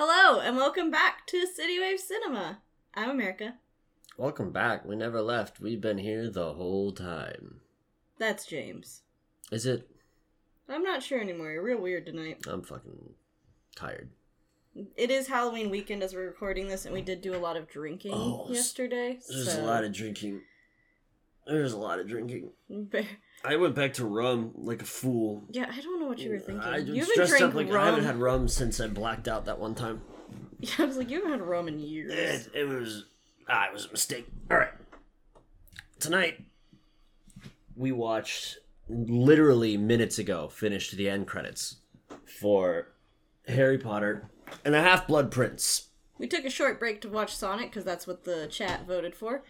[0.00, 2.60] Hello, and welcome back to City Wave Cinema.
[2.94, 3.54] I'm America.
[4.16, 4.84] Welcome back.
[4.84, 5.58] We never left.
[5.58, 7.62] We've been here the whole time.
[8.16, 9.02] That's James.
[9.50, 9.90] Is it?
[10.68, 11.50] I'm not sure anymore.
[11.50, 12.46] You're real weird tonight.
[12.46, 13.14] I'm fucking
[13.74, 14.10] tired.
[14.96, 17.68] It is Halloween weekend as we're recording this, and we did do a lot of
[17.68, 19.18] drinking Oh, yesterday.
[19.28, 19.64] There's so...
[19.64, 20.42] a lot of drinking.
[21.44, 22.50] There's a lot of drinking.
[23.44, 25.44] I went back to rum like a fool.
[25.50, 26.60] Yeah, I don't know what you were thinking.
[26.60, 27.82] I you haven't stressed drank up like rum.
[27.82, 30.02] I haven't had rum since I blacked out that one time.
[30.60, 32.12] Yeah, I was like, you haven't had rum in years.
[32.12, 33.04] It, it was
[33.48, 34.26] ah, it was a mistake.
[34.50, 34.72] All right.
[36.00, 36.44] Tonight
[37.76, 41.76] we watched literally minutes ago finished the end credits
[42.40, 42.88] for
[43.46, 44.30] Harry Potter
[44.64, 45.90] and the Half-Blood Prince.
[46.18, 49.44] We took a short break to watch Sonic because that's what the chat voted for.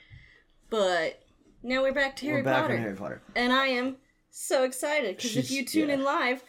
[0.69, 1.23] But
[1.69, 2.77] now we're back to Harry We're back Potter.
[2.79, 3.23] Harry Potter.
[3.37, 3.97] And I am
[4.31, 5.95] so excited because if She's- you tune yeah.
[5.97, 6.43] in live,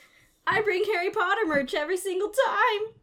[0.48, 2.94] I bring Harry Potter merch every single time.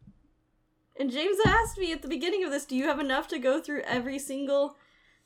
[0.99, 3.61] And James asked me at the beginning of this, Do you have enough to go
[3.61, 4.75] through every single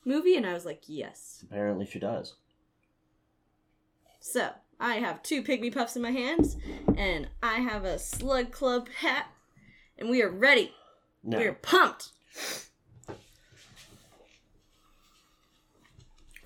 [0.03, 0.35] movie?
[0.35, 1.39] And I was like, Yes.
[1.49, 2.35] Apparently she does.
[4.19, 6.57] So I have two Pygmy Puffs in my hands,
[6.97, 9.27] and I have a Slug Club hat,
[9.97, 10.73] and we are ready.
[11.23, 12.09] Now, We are pumped.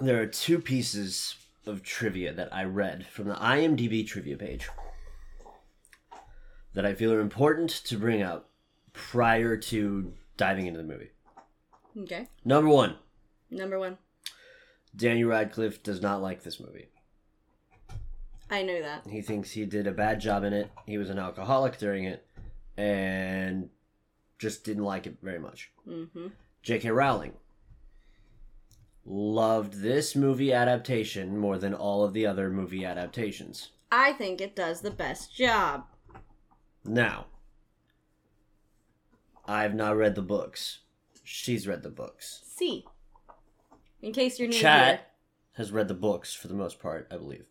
[0.08, 4.70] There are two pieces of trivia that I read from the IMDb trivia page
[6.74, 8.50] that I feel are important to bring up
[8.94, 11.12] prior to diving into the movie.
[11.98, 12.28] Okay.
[12.44, 12.98] Number one,
[13.50, 13.98] Number one.
[14.96, 16.88] Daniel Radcliffe does not like this movie.
[18.50, 19.08] I know that.
[19.08, 20.70] He thinks he did a bad job in it.
[20.86, 22.26] He was an alcoholic during it
[22.78, 23.70] and
[24.38, 25.72] just didn't like it very much.
[25.88, 26.28] Mm-hmm.
[26.62, 26.92] J.K.
[26.92, 27.34] Rowling
[29.06, 33.72] loved this movie adaptation more than all of the other movie adaptations.
[33.92, 35.86] I think it does the best job.
[36.84, 37.28] Now,
[39.48, 40.80] I've not read the books.
[41.24, 42.42] She's read the books.
[42.46, 42.86] C.
[44.02, 45.00] In case you're new Chat here.
[45.54, 47.46] has read the books for the most part, I believe.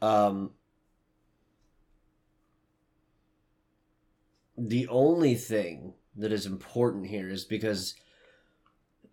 [0.00, 0.50] Um,
[4.58, 7.94] the only thing that is important here is because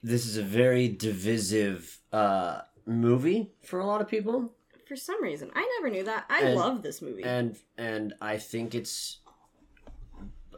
[0.04, 4.54] this is a very divisive uh, movie for a lot of people,
[4.88, 6.26] For some reason, I never knew that.
[6.30, 7.24] I And- love this movie.
[7.24, 9.20] and and I think it's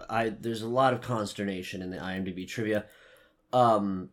[0.10, 2.86] I there's a lot of consternation in the IMDb trivia.
[3.54, 4.10] Um,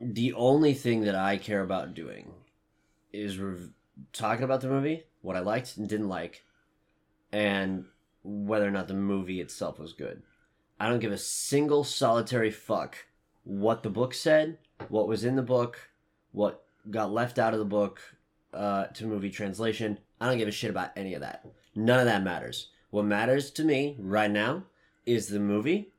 [0.00, 2.32] the only thing that I care about doing
[3.12, 3.70] is rev-
[4.12, 6.44] talking about the movie, what I liked and didn't like,
[7.32, 7.84] and
[8.22, 10.22] whether or not the movie itself was good.
[10.80, 12.96] I don't give a single solitary fuck
[13.44, 14.58] what the book said,
[14.88, 15.90] what was in the book,
[16.32, 18.00] what got left out of the book
[18.52, 19.98] uh, to movie translation.
[20.20, 21.44] I don't give a shit about any of that.
[21.74, 22.68] None of that matters.
[22.90, 24.64] What matters to me right now
[25.06, 25.92] is the movie,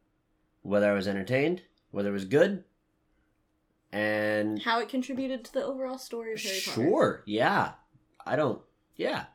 [0.62, 1.62] whether I was entertained,
[1.92, 2.64] whether it was good,
[3.92, 6.82] and How it contributed to the overall story of Harry Potter.
[6.82, 7.72] sure, yeah.
[8.26, 8.62] I don't,
[8.96, 9.26] yeah,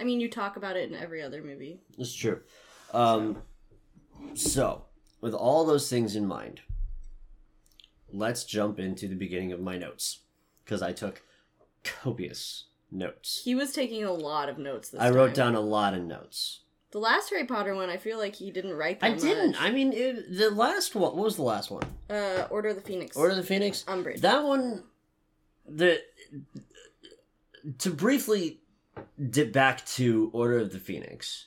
[0.00, 1.80] I mean, you talk about it in every other movie.
[1.98, 2.40] it's true.
[2.92, 3.42] Um,
[4.34, 4.84] so,
[5.20, 6.60] with all those things in mind,
[8.12, 10.20] let's jump into the beginning of my notes
[10.64, 11.22] because I took
[11.84, 13.42] copious notes.
[13.44, 15.52] He was taking a lot of notes this I wrote time.
[15.52, 16.60] down a lot of notes.
[16.92, 19.62] The last Harry Potter one, I feel like he didn't write that I didn't.
[19.62, 21.02] I mean, it, the last one.
[21.02, 21.84] What was the last one?
[22.08, 23.16] Uh, Order of the Phoenix.
[23.16, 23.84] Order of the Phoenix.
[23.86, 24.20] Umbridge.
[24.22, 24.82] That one.
[25.68, 26.02] The
[27.78, 28.58] to briefly
[29.30, 31.46] dip back to Order of the Phoenix.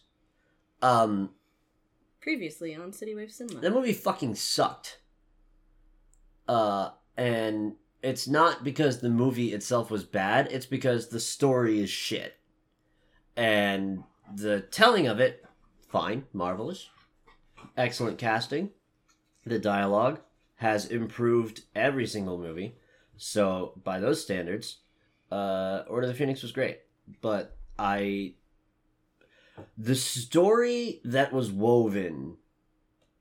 [0.81, 1.31] Um,
[2.23, 3.59] Previously on City Wave Cinema.
[3.59, 4.99] that movie fucking sucked.
[6.47, 10.47] Uh, and it's not because the movie itself was bad.
[10.49, 12.35] It's because the story is shit,
[13.35, 15.45] and the telling of it,
[15.89, 16.89] fine, marvelous,
[17.75, 18.69] excellent casting.
[19.45, 20.21] The dialogue
[20.55, 22.75] has improved every single movie,
[23.17, 24.77] so by those standards,
[25.29, 26.79] uh, Order of the Phoenix was great.
[27.19, 28.35] But I,
[29.77, 32.37] the story that was woven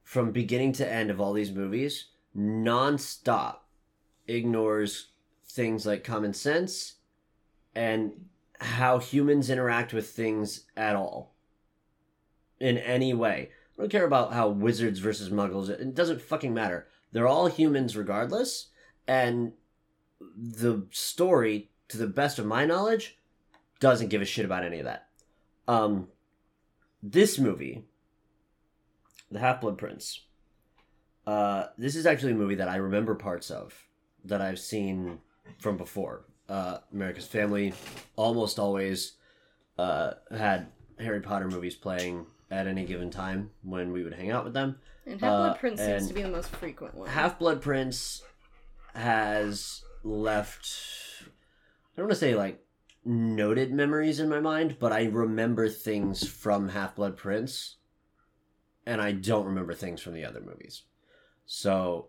[0.02, 2.06] from beginning to end of all these movies,
[2.36, 3.56] nonstop,
[4.26, 5.08] ignores
[5.44, 6.94] things like common sense
[7.74, 8.12] and
[8.60, 11.34] how humans interact with things at all
[12.60, 13.50] in any way.
[13.76, 16.86] I don't care about how wizards versus muggles, it doesn't fucking matter.
[17.10, 18.68] They're all humans regardless,
[19.06, 19.52] and
[20.36, 23.18] the story, to the best of my knowledge,
[23.80, 25.08] doesn't give a shit about any of that.
[25.66, 26.08] Um,
[27.02, 27.84] this movie,
[29.30, 30.20] The Half Blood Prince,
[31.26, 33.74] uh, this is actually a movie that I remember parts of
[34.24, 35.18] that I've seen
[35.58, 36.24] from before.
[36.48, 37.72] Uh, America's Family
[38.16, 39.12] almost always
[39.78, 40.66] uh, had
[40.98, 44.76] Harry Potter movies playing at any given time when we would hang out with them.
[45.06, 47.08] And Half Blood Uh, Prince seems to be the most frequent one.
[47.08, 48.22] Half Blood Prince
[48.94, 50.68] has left
[51.22, 52.62] I don't want to say like
[53.04, 57.76] noted memories in my mind, but I remember things from Half Blood Prince
[58.86, 60.82] and I don't remember things from the other movies.
[61.46, 62.08] So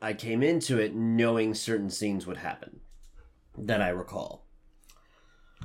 [0.00, 2.80] I came into it knowing certain scenes would happen
[3.58, 4.46] that I recall.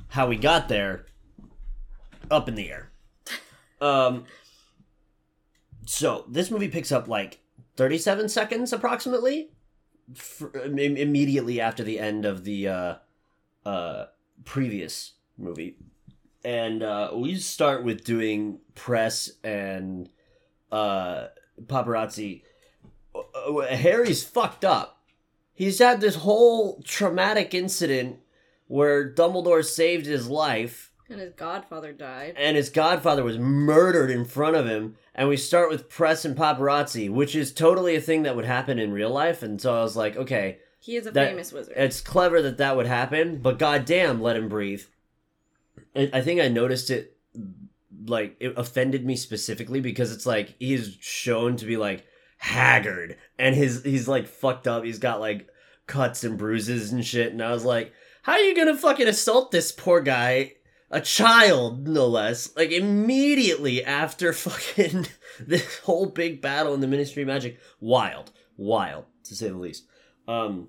[0.08, 1.06] How we got there
[2.30, 2.90] up in the air.
[3.80, 4.26] Um
[5.86, 7.40] so this movie picks up like
[7.74, 9.50] 37 seconds approximately
[10.14, 12.94] for, im- immediately after the end of the uh
[13.64, 14.06] uh
[14.44, 15.76] previous movie.
[16.44, 20.08] And uh we start with doing press and
[20.70, 21.26] uh
[21.66, 22.42] paparazzi.
[23.14, 24.98] Uh, harry's fucked up.
[25.54, 28.20] He's had this whole traumatic incident
[28.68, 30.90] where dumbledore saved his life.
[31.10, 32.34] And his godfather died.
[32.38, 34.96] and his godfather was murdered in front of him.
[35.14, 38.78] And we start with press and paparazzi which is totally a thing that would happen
[38.78, 39.42] in real life.
[39.42, 41.74] And so i was like okay He is a That- famous wizard.
[41.76, 44.82] it's clever that that would happen but goddamn let him breathe.
[45.96, 47.16] I I think i noticed it
[48.06, 52.04] like it offended me specifically because it's like he's shown to be like
[52.38, 54.84] haggard and his he's like fucked up.
[54.84, 55.48] He's got like
[55.86, 57.32] cuts and bruises and shit.
[57.32, 57.92] And i was like
[58.22, 60.54] how are you gonna fucking assault this poor guy
[60.90, 65.06] a child no less like immediately after fucking
[65.40, 67.58] this whole big battle in the ministry of magic?
[67.80, 68.32] Wild.
[68.56, 69.86] Wild to say the least.
[70.26, 70.68] Um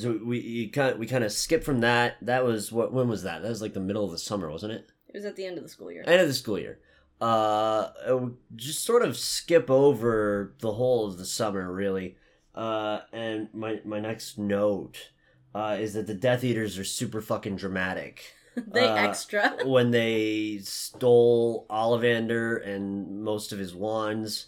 [0.00, 3.08] so we you kind of, we kind of skip from that that was what when
[3.08, 5.36] was that that was like the middle of the summer wasn't it it was at
[5.36, 6.04] the end of the school year.
[6.06, 6.78] end of the school year
[7.20, 12.16] uh uh, just sort of skip over the whole of the summer really
[12.54, 15.10] uh and my my next note
[15.54, 18.34] uh is that the death eaters are super fucking dramatic
[18.72, 19.56] they uh, extra.
[19.64, 24.46] when they stole Ollivander and most of his wands.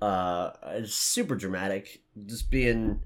[0.00, 2.02] Uh, it's super dramatic.
[2.26, 3.02] Just being,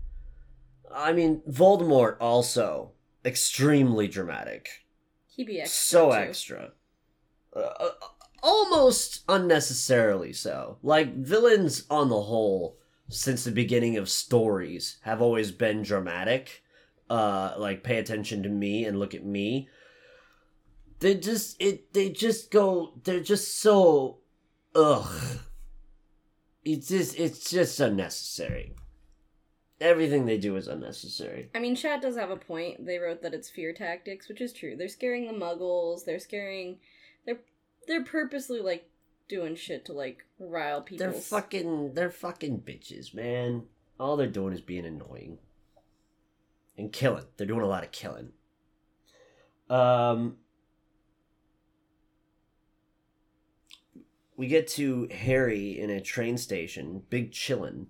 [0.94, 2.92] I mean, Voldemort also
[3.24, 4.84] extremely dramatic.
[5.26, 5.98] He be extra.
[5.98, 6.16] so too.
[6.16, 6.72] extra.
[7.54, 7.90] Uh, uh,
[8.42, 10.78] almost unnecessarily so.
[10.82, 16.62] Like villains on the whole, since the beginning of stories, have always been dramatic.
[17.10, 19.68] Uh, like pay attention to me and look at me.
[21.00, 21.92] They just it.
[21.92, 22.94] They just go.
[23.02, 24.18] They're just so.
[24.74, 25.38] Ugh.
[26.64, 27.18] It's just.
[27.18, 28.74] It's just unnecessary.
[29.80, 31.50] Everything they do is unnecessary.
[31.54, 32.86] I mean, Chad does have a point.
[32.86, 34.76] They wrote that it's fear tactics, which is true.
[34.76, 36.04] They're scaring the Muggles.
[36.04, 36.78] They're scaring.
[37.26, 37.40] They're
[37.86, 38.88] they're purposely like
[39.28, 41.06] doing shit to like rile people.
[41.06, 43.64] They're fucking they're fucking bitches, man.
[43.98, 45.38] All they're doing is being annoying.
[46.76, 47.24] And killing.
[47.36, 48.30] They're doing a lot of killing.
[49.68, 50.36] Um
[54.36, 57.86] We get to Harry in a train station, big chillin',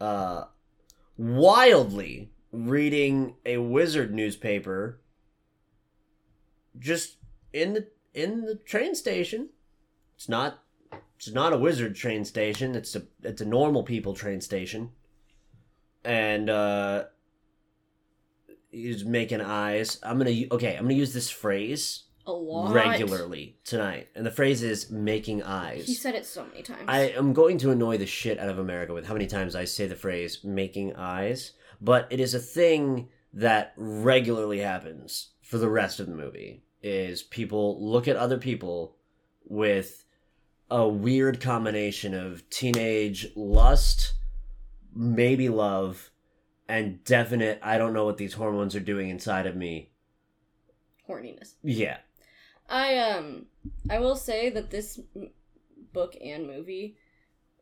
[0.00, 0.44] uh
[1.16, 5.00] wildly reading a wizard newspaper
[6.78, 7.16] just
[7.52, 9.50] in the in the train station.
[10.16, 10.62] It's not
[11.16, 12.74] it's not a wizard train station.
[12.74, 14.90] It's a it's a normal people train station.
[16.04, 17.04] And uh
[18.70, 19.98] he's making eyes.
[20.02, 20.76] I'm gonna okay.
[20.76, 25.86] I'm gonna use this phrase a lot regularly tonight, and the phrase is making eyes.
[25.86, 26.84] He said it so many times.
[26.86, 29.64] I am going to annoy the shit out of America with how many times I
[29.64, 35.68] say the phrase making eyes, but it is a thing that regularly happens for the
[35.68, 38.96] rest of the movie is people look at other people
[39.44, 40.04] with
[40.70, 44.14] a weird combination of teenage lust,
[44.94, 46.10] maybe love,
[46.68, 49.90] and definite I don't know what these hormones are doing inside of me.
[51.08, 51.54] horniness.
[51.62, 51.98] Yeah.
[52.72, 53.46] I um
[53.90, 55.30] I will say that this m-
[55.92, 56.96] book and movie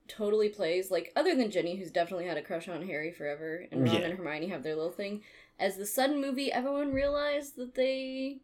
[0.08, 3.82] totally plays like other than Ginny who's definitely had a crush on Harry forever and
[3.84, 4.00] Ron Yeah.
[4.08, 5.22] and Hermione have their little thing
[5.58, 8.38] as the sudden movie everyone realized that they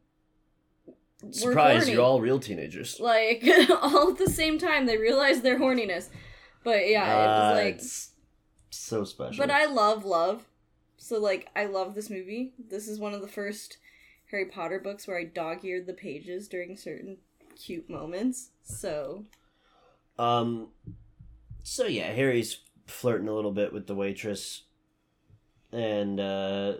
[1.22, 1.92] were Surprise, horny.
[1.92, 3.00] you're all real teenagers.
[3.00, 6.08] like all at the same time they realized their horniness.
[6.62, 8.10] But yeah, it was like it's
[8.70, 9.38] so special.
[9.38, 10.44] but I love love.
[10.98, 12.52] So like I love this movie.
[12.58, 13.78] This is one of the first
[14.30, 17.18] Harry Potter books where I dog-eared the pages during certain
[17.56, 18.50] cute moments.
[18.62, 19.24] So
[20.18, 20.68] Um.
[21.62, 24.62] So yeah, Harry's flirting a little bit with the waitress,
[25.72, 26.74] and uh,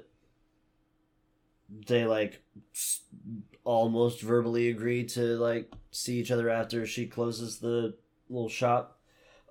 [1.87, 2.43] they like
[3.65, 7.95] almost verbally agree to like see each other after she closes the
[8.29, 9.01] little shop.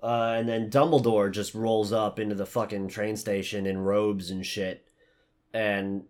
[0.02, 4.44] Uh, and then Dumbledore just rolls up into the fucking train station in robes and
[4.44, 4.86] shit.
[5.52, 6.04] And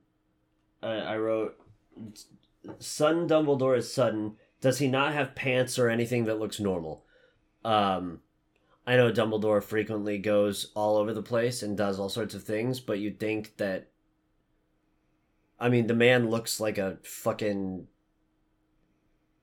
[0.83, 1.57] I, I wrote,
[2.79, 4.37] "Son Dumbledore is sudden.
[4.61, 7.05] Does he not have pants or anything that looks normal?
[7.65, 8.21] Um,
[8.87, 12.81] I know Dumbledore frequently goes all over the place and does all sorts of things,
[12.81, 13.89] but you'd think that.
[15.59, 17.89] I mean, the man looks like a fucking.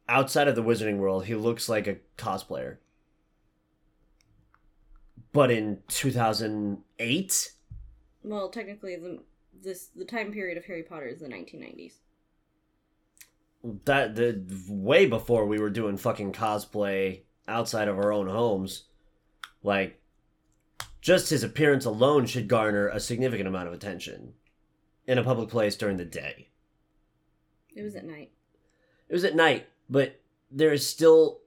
[0.08, 2.78] Outside of the wizarding world, he looks like a cosplayer.
[5.32, 7.52] But in 2008?
[8.24, 9.24] Well, technically, the
[9.62, 11.94] this the time period of Harry Potter is the 1990s.
[13.86, 18.86] That the way before we were doing fucking cosplay outside of our own homes
[19.62, 20.00] like
[21.01, 24.34] just his appearance alone should garner a significant amount of attention
[25.08, 26.50] in a public place during the day
[27.75, 28.32] It was at night.
[29.10, 30.20] it was at night but
[30.51, 31.39] there is still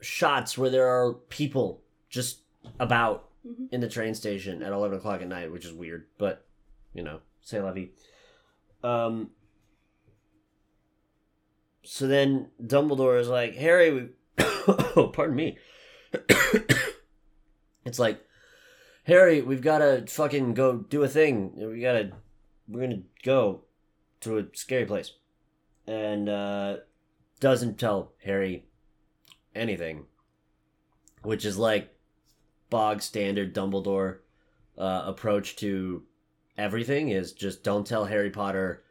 [0.00, 2.40] shots where there are people just
[2.78, 3.68] about Mhm.
[3.70, 6.44] in the train station at 11 o'clock at night which is weird but
[6.92, 7.90] you know say la vie
[8.82, 9.30] um
[11.86, 14.08] so then dumbledore is like harry we
[14.96, 15.58] oh pardon me.
[17.84, 18.20] It's like
[19.04, 21.52] harry we've got to fucking go do a thing.
[21.54, 22.10] We gotta
[22.68, 23.62] we're gonna go
[24.22, 25.12] to a scary place.
[25.86, 26.76] And uh
[27.38, 28.66] doesn't tell harry
[29.54, 30.06] anything
[31.22, 31.94] which is like
[32.70, 34.18] bog standard dumbledore
[34.78, 36.02] uh, approach to
[36.58, 38.82] everything is just don't tell harry potter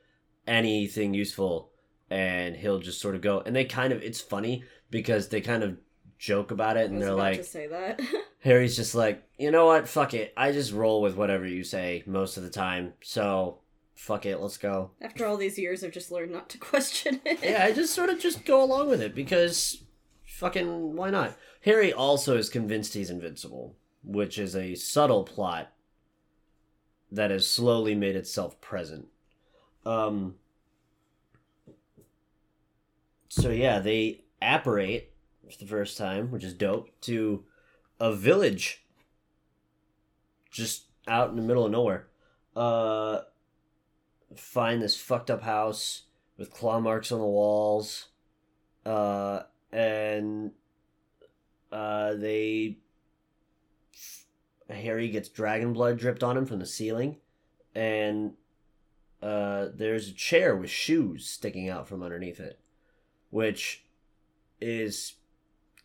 [0.47, 1.71] anything useful
[2.09, 5.63] and he'll just sort of go and they kind of it's funny because they kind
[5.63, 5.77] of
[6.17, 8.01] joke about it and they're like to say that.
[8.39, 9.87] Harry's just like, you know what?
[9.87, 10.33] Fuck it.
[10.37, 12.93] I just roll with whatever you say most of the time.
[13.01, 13.59] So,
[13.95, 14.39] fuck it.
[14.39, 14.91] Let's go.
[15.01, 17.39] After all these years, I've just learned not to question it.
[17.43, 19.83] Yeah, I just sort of just go along with it because
[20.25, 21.35] fucking why not?
[21.61, 25.71] Harry also is convinced he's invincible, which is a subtle plot
[27.11, 29.07] that has slowly made itself present.
[29.85, 30.35] Um
[33.35, 35.11] So yeah, they apparate
[35.43, 37.43] for the first time, which is dope, to
[37.99, 38.85] a village
[40.49, 42.07] just out in the middle of nowhere.
[42.55, 43.19] Uh
[44.37, 46.03] find this fucked up house
[46.37, 48.07] with claw marks on the walls.
[48.85, 50.51] Uh and
[51.73, 52.77] uh they
[54.69, 57.17] Harry gets dragon blood dripped on him from the ceiling
[57.75, 58.31] and
[59.21, 62.59] uh there's a chair with shoes sticking out from underneath it
[63.29, 63.85] which
[64.61, 65.13] is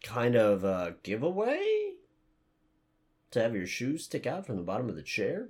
[0.03, 1.93] kind of a giveaway
[3.31, 5.49] to have your shoes stick out from the bottom of the chair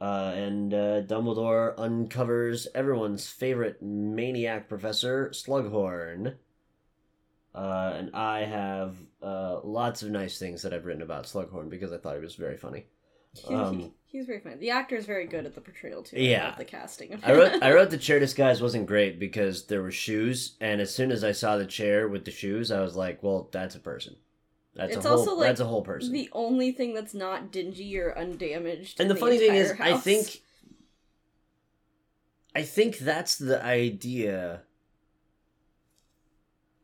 [0.00, 6.36] uh, and uh, Dumbledore uncovers everyone's favorite maniac professor, Slughorn.
[7.54, 11.92] Uh, and I have uh, lots of nice things that I've written about Slughorn because
[11.92, 12.86] I thought he was very funny.
[13.48, 14.56] Um, He's very funny.
[14.56, 16.20] The actor is very good at the portrayal too.
[16.20, 16.56] Yeah.
[16.58, 17.20] the casting.
[17.22, 20.92] I wrote I wrote the chair disguise wasn't great because there were shoes, and as
[20.92, 23.78] soon as I saw the chair with the shoes, I was like, "Well, that's a
[23.78, 24.16] person.
[24.74, 25.18] That's It's a whole.
[25.18, 28.98] also, like, that's a whole person." the only thing that's not dingy or undamaged.
[28.98, 30.42] and in the funny thing is, entire I think,
[32.52, 34.62] I think that's the idea.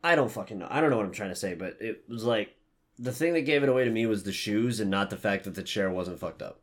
[0.01, 0.67] I don't fucking know.
[0.69, 2.55] I don't know what I'm trying to say, but it was like
[2.97, 5.43] the thing that gave it away to me was the shoes, and not the fact
[5.43, 6.61] that the chair wasn't fucked up.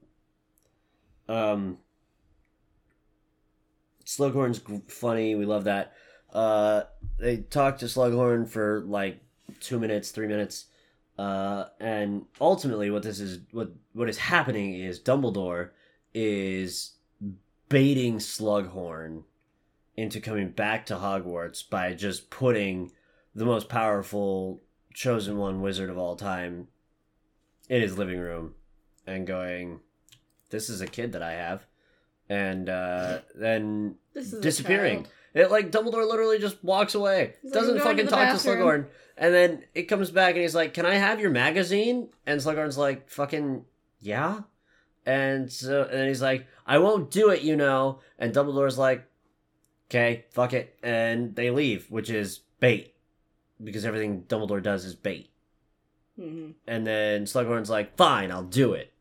[1.29, 1.79] Um,
[4.05, 5.35] Slughorn's funny.
[5.35, 5.93] We love that.
[6.33, 6.83] Uh,
[7.19, 9.21] they talk to Slughorn for like
[9.61, 10.67] two minutes, three minutes,
[11.19, 15.71] uh, and ultimately, what this is, what what is happening is Dumbledore
[16.13, 16.93] is
[17.69, 19.23] baiting Slughorn
[19.97, 22.91] into coming back to Hogwarts by just putting
[23.35, 24.61] the most powerful
[24.93, 26.69] chosen one wizard of all time
[27.69, 28.55] in his living room
[29.07, 29.81] and going,
[30.55, 31.67] "This is a kid that I have,"
[32.29, 35.07] and uh, then this is a disappearing.
[35.35, 38.57] It like Dumbledore literally just walks away, He's doesn't "I'm going to fucking talk bathroom."
[38.59, 38.87] to Slughorn,
[39.19, 42.79] and then it comes back and he's like, "Can I have your magazine?" And Slughorn's
[42.79, 43.65] like, "Fucking
[44.01, 44.43] yeah,"
[45.05, 49.05] and so and then he's like, "I won't do it, you know," and Dumbledore's like,
[49.91, 52.95] "Okay, fuck it," and they leave, which is bait
[53.63, 55.31] because everything Dumbledore does is bait.
[56.17, 56.55] Mhm.
[56.69, 58.93] And then Slughorn's like, "Fine, I'll do it."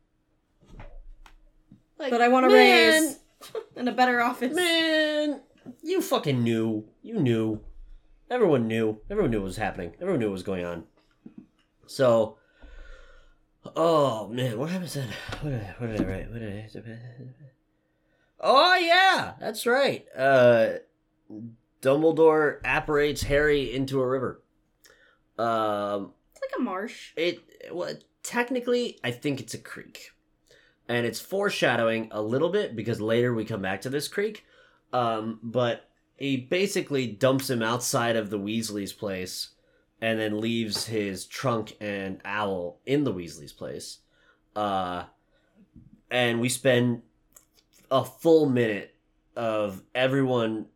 [2.04, 3.18] Like, But I want to man, raise
[3.76, 4.54] in a better office.
[4.54, 5.40] Man,
[5.82, 6.84] you fucking knew.
[7.02, 7.60] You knew.
[8.30, 9.00] Everyone knew.
[9.10, 9.92] Everyone knew what was happening.
[10.02, 10.84] Everyone knew what was going on.
[11.86, 12.36] So,
[13.74, 15.08] oh man, what happened then?
[15.40, 16.30] What did I, what did I write?
[16.30, 16.52] What did
[16.86, 16.98] I?
[18.40, 20.04] Oh yeah, that's right.
[20.14, 20.72] Uh,
[21.80, 24.42] Dumbledore apparates Harry into a river.
[25.38, 27.12] Um, It's like a marsh.
[27.16, 27.38] it
[27.72, 30.10] well, technically, I think it's a creek,
[30.88, 34.44] and it's foreshadowing a little bit because later we come back to this creek.
[34.92, 39.50] Um, but he basically dumps him outside of the Weasley's place
[40.00, 43.98] and then leaves his trunk and owl in the Weasley's place.
[44.54, 45.04] Uh,
[46.10, 47.02] and we spend
[47.90, 48.94] a full minute
[49.36, 50.66] of everyone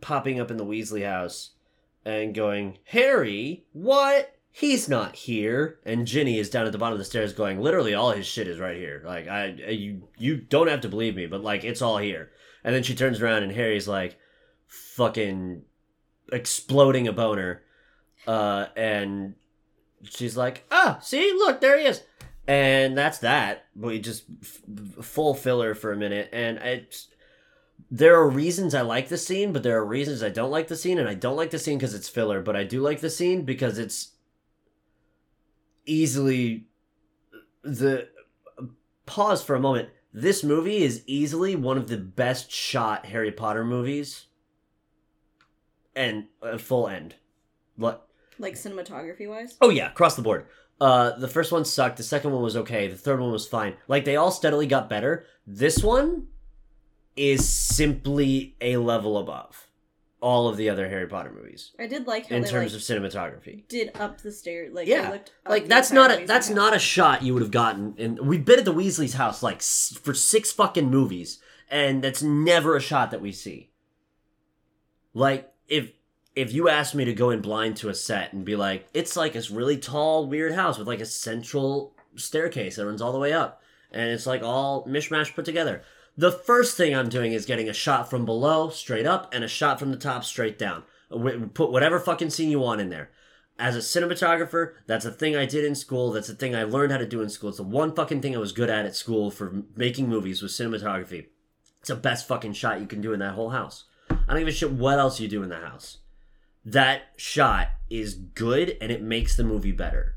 [0.00, 1.50] popping up in the Weasley house
[2.04, 4.36] and going, Harry, what?
[4.54, 5.78] He's not here.
[5.84, 8.46] And Ginny is down at the bottom of the stairs going, literally all his shit
[8.46, 9.02] is right here.
[9.04, 12.30] Like I you you don't have to believe me, but like it's all here.
[12.62, 14.18] And then she turns around and Harry's like
[14.66, 15.62] fucking
[16.30, 17.62] exploding a boner.
[18.26, 19.34] Uh and
[20.04, 21.32] she's like, "Ah, see?
[21.32, 22.02] Look, there he is."
[22.46, 23.64] And that's that.
[23.74, 27.08] We just f- full filler for a minute and it's
[27.90, 30.76] there are reasons I like the scene, but there are reasons I don't like the
[30.76, 33.10] scene, and I don't like the scene because it's filler, but I do like the
[33.10, 34.12] scene because it's
[35.86, 36.66] easily
[37.62, 38.08] the
[39.06, 39.88] pause for a moment.
[40.12, 44.26] This movie is easily one of the best shot Harry Potter movies,
[45.96, 47.14] and a full end.
[47.76, 48.06] What?
[48.38, 49.56] Like cinematography wise?
[49.60, 50.46] Oh yeah, across the board.
[50.80, 51.96] Uh, the first one sucked.
[51.96, 52.88] The second one was okay.
[52.88, 53.76] The third one was fine.
[53.88, 55.26] Like they all steadily got better.
[55.46, 56.26] This one
[57.16, 59.68] is simply a level above
[60.22, 62.80] all of the other Harry Potter movies I did like how in they terms like,
[62.80, 63.66] of cinematography.
[63.68, 64.72] did up the stairs.
[64.72, 65.18] Like Yeah.
[65.46, 67.94] Like that's not a that's not a shot you would have gotten.
[67.98, 72.22] And we've been at the Weasley's house like s- for six fucking movies, and that's
[72.22, 73.70] never a shot that we see.
[75.12, 75.90] Like if
[76.34, 79.16] if you asked me to go in blind to a set and be like, it's
[79.16, 83.18] like this really tall, weird house with like a central staircase that runs all the
[83.18, 83.60] way up,
[83.90, 85.82] and it's like all mishmash put together.
[86.16, 89.48] The first thing I'm doing is getting a shot from below straight up and a
[89.48, 90.84] shot from the top straight down.
[91.54, 93.10] Put whatever fucking scene you want in there.
[93.58, 96.10] As a cinematographer, that's a thing I did in school.
[96.10, 97.50] That's a thing I learned how to do in school.
[97.50, 100.52] It's the one fucking thing I was good at at school for making movies was
[100.52, 101.26] cinematography.
[101.80, 103.84] It's the best fucking shot you can do in that whole house.
[104.10, 105.98] I don't give a shit what else you do in the house.
[106.64, 110.16] That shot is good and it makes the movie better.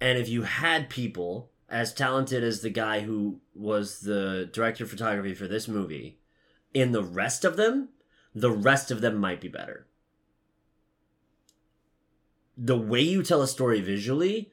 [0.00, 4.90] And if you had people as talented as the guy who was the director of
[4.90, 6.20] photography for this movie
[6.72, 7.88] in the rest of them,
[8.32, 9.88] the rest of them might be better.
[12.56, 14.52] The way you tell a story visually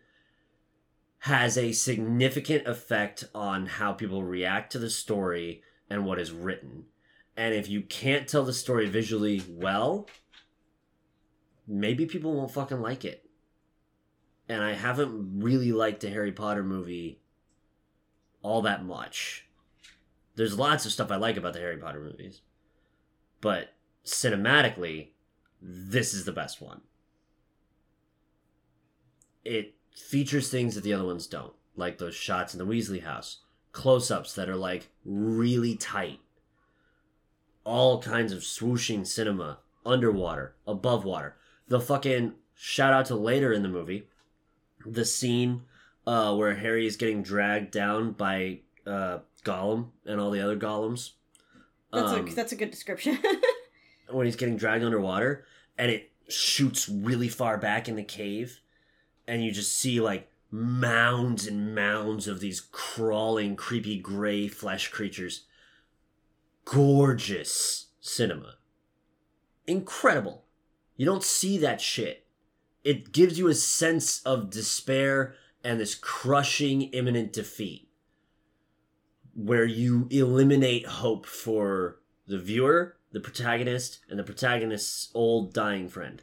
[1.19, 6.85] has a significant effect on how people react to the story and what is written.
[7.37, 10.09] And if you can't tell the story visually well,
[11.67, 13.29] maybe people won't fucking like it.
[14.51, 17.21] And I haven't really liked a Harry Potter movie
[18.41, 19.45] all that much.
[20.35, 22.41] There's lots of stuff I like about the Harry Potter movies.
[23.39, 23.69] But
[24.05, 25.11] cinematically,
[25.61, 26.81] this is the best one.
[29.45, 33.37] It features things that the other ones don't, like those shots in the Weasley house,
[33.71, 36.19] close ups that are like really tight,
[37.63, 41.37] all kinds of swooshing cinema, underwater, above water.
[41.69, 44.07] The fucking shout out to later in the movie,
[44.85, 45.63] the scene
[46.07, 51.11] uh, where Harry is getting dragged down by uh, Gollum and all the other Gollums.
[51.93, 53.19] That's Um, a that's a good description.
[54.09, 55.45] when he's getting dragged underwater
[55.77, 58.59] and it shoots really far back in the cave
[59.27, 65.45] and you just see like mounds and mounds of these crawling creepy gray flesh creatures
[66.65, 68.55] gorgeous cinema
[69.67, 70.43] incredible
[70.97, 72.20] you don't see that shit
[72.83, 77.87] it gives you a sense of despair and this crushing imminent defeat
[79.35, 86.21] where you eliminate hope for the viewer, the protagonist, and the protagonist's old dying friend.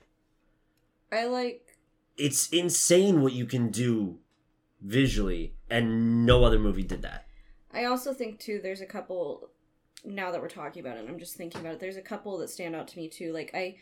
[1.10, 1.76] I like
[2.16, 4.18] It's insane what you can do
[4.82, 7.26] visually, and no other movie did that.
[7.72, 9.50] I also think too there's a couple
[10.04, 12.38] now that we're talking about it, and I'm just thinking about it, there's a couple
[12.38, 13.32] that stand out to me too.
[13.32, 13.76] Like I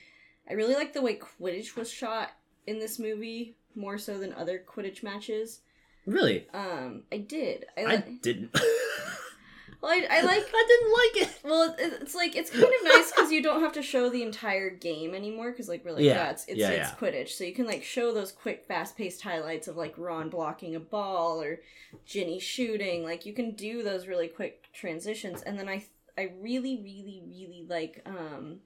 [0.49, 2.31] I really like the way Quidditch was shot
[2.67, 5.61] in this movie, more so than other Quidditch matches.
[6.07, 6.47] Really?
[6.55, 7.67] Um I did.
[7.77, 8.51] I, I didn't.
[9.83, 11.41] well, I, I like I didn't like it.
[11.45, 14.23] well, it- it's like it's kind of nice because you don't have to show the
[14.23, 15.51] entire game anymore.
[15.51, 16.15] Because like we're like, Yeah.
[16.15, 16.95] yeah, it's it's, Yeah, it's yeah.
[16.97, 20.81] Quidditch, so you can like show those quick, fast-paced highlights of like Ron blocking a
[20.81, 21.61] ball or
[22.05, 23.03] Ginny shooting.
[23.03, 25.85] Like you can do those really quick transitions, and then I
[26.17, 28.61] I really, really, really like um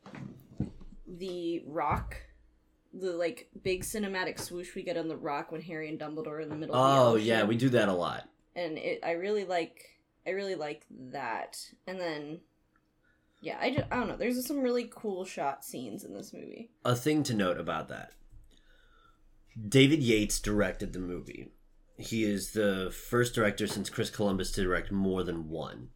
[1.06, 2.16] the rock.
[2.92, 6.40] The like big cinematic swoosh we get on the rock when Harry and Dumbledore are
[6.40, 6.74] in the middle.
[6.74, 8.29] of the Oh yeah, we do that a lot.
[8.57, 9.85] and it I really like
[10.26, 11.57] I really like that.
[11.87, 12.40] And then
[13.42, 14.16] yeah, I just, I don't know.
[14.16, 16.70] There's some really cool shot scenes in this movie.
[16.85, 18.12] A thing to note about that.
[19.68, 21.53] David Yates directed the movie.
[21.96, 25.88] He is the first director since Chris Columbus to direct more than one.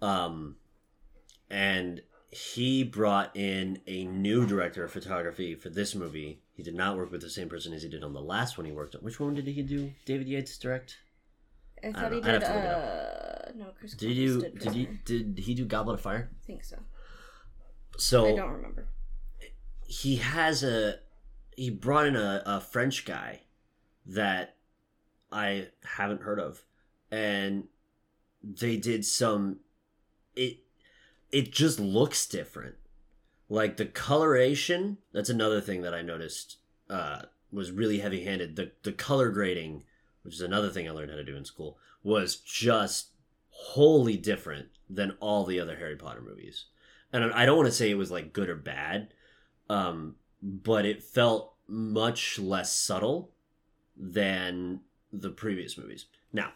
[0.00, 0.56] Um
[1.50, 6.40] and he brought in a new director of photography for this movie.
[6.52, 8.66] He did not work with the same person as he did on the last one
[8.66, 9.00] he worked on.
[9.02, 9.92] Which one did he do?
[10.04, 10.98] David Yates direct?
[11.82, 12.42] I I thought don't he did.
[12.42, 13.94] have to look Uh, no, Chris.
[13.94, 14.40] Did you?
[14.42, 14.86] Did, Did he?
[15.04, 16.30] Did he do Goblet of Fire?
[16.42, 16.76] I think so.
[17.96, 18.88] So I don't remember.
[19.86, 20.96] he has a
[21.56, 23.40] he brought in a, a French guy
[24.06, 24.56] that
[25.32, 26.62] I haven't heard of,
[27.10, 27.64] and
[28.42, 29.60] they did some.
[30.36, 30.58] It
[31.30, 32.76] it just looks different,
[33.48, 34.98] like the coloration.
[35.12, 36.56] That's another thing that I noticed
[36.88, 38.56] uh, was really heavy handed.
[38.56, 39.84] The the color grading,
[40.22, 43.08] which is another thing I learned how to do in school, was just
[43.50, 46.66] wholly different than all the other Harry Potter movies.
[47.12, 49.14] And I don't want to say it was like good or bad,
[49.68, 53.30] um, but it felt much less subtle
[53.96, 54.80] than
[55.12, 56.06] the previous movies.
[56.32, 56.52] Now,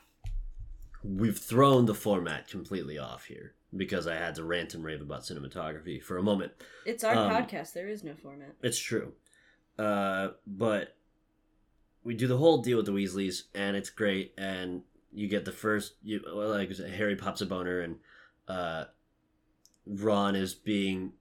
[1.03, 5.23] we've thrown the format completely off here because I had to rant and rave about
[5.23, 6.53] cinematography for a moment.
[6.85, 7.73] It's our Um, podcast.
[7.73, 8.55] There is no format.
[8.63, 9.13] It's true.
[9.79, 10.97] Uh, but
[12.05, 14.35] we do the whole deal with the Weasleys, and it's great.
[14.37, 14.83] And
[15.13, 17.97] you get the first, you like Harry pops a boner, and
[18.49, 18.85] uh,
[19.87, 21.13] Ron is being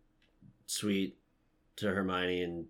[0.65, 1.17] sweet
[1.77, 2.65] to Hermione, and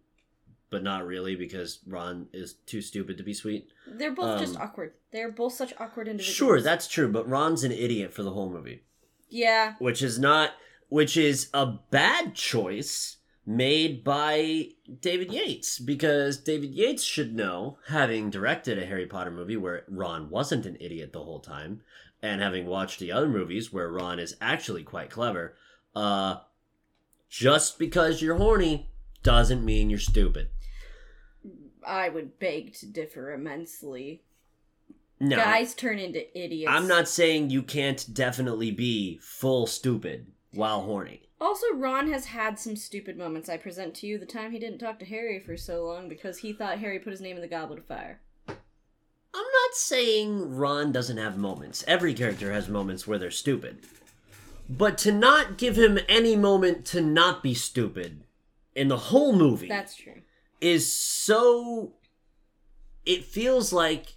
[0.70, 3.68] but not really because Ron is too stupid to be sweet.
[3.86, 4.94] They're both just um, awkward.
[5.12, 6.36] They're both such awkward individuals.
[6.36, 8.84] Sure, that's true, but Ron's an idiot for the whole movie.
[9.32, 9.74] Yeah.
[9.80, 10.52] which is not
[10.90, 14.68] which is a bad choice made by
[15.00, 20.30] David Yates because David Yates should know having directed a Harry Potter movie where Ron
[20.30, 21.82] wasn't an idiot the whole time
[22.22, 25.56] and having watched the other movies where Ron is actually quite clever
[25.96, 26.38] uh
[27.30, 28.90] just because you're horny
[29.24, 30.50] doesn't mean you're stupid.
[31.86, 34.24] I would beg to differ immensely.
[35.22, 35.36] No.
[35.36, 36.72] Guys turn into idiots.
[36.74, 41.30] I'm not saying you can't definitely be full stupid while horny.
[41.40, 43.48] Also, Ron has had some stupid moments.
[43.48, 46.40] I present to you the time he didn't talk to Harry for so long because
[46.40, 48.20] he thought Harry put his name in the Goblet of Fire.
[48.48, 48.56] I'm
[49.34, 51.84] not saying Ron doesn't have moments.
[51.88, 53.86] Every character has moments where they're stupid.
[54.68, 58.24] But to not give him any moment to not be stupid
[58.76, 60.22] in the whole movie That's true.
[60.60, 61.94] is so.
[63.06, 64.16] It feels like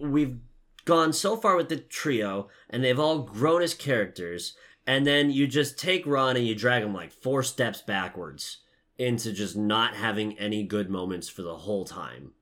[0.00, 0.38] we've
[0.84, 4.56] gone so far with the trio and they've all grown as characters,
[4.86, 8.58] and then you just take Ron and you drag him like four steps backwards
[8.96, 12.32] into just not having any good moments for the whole time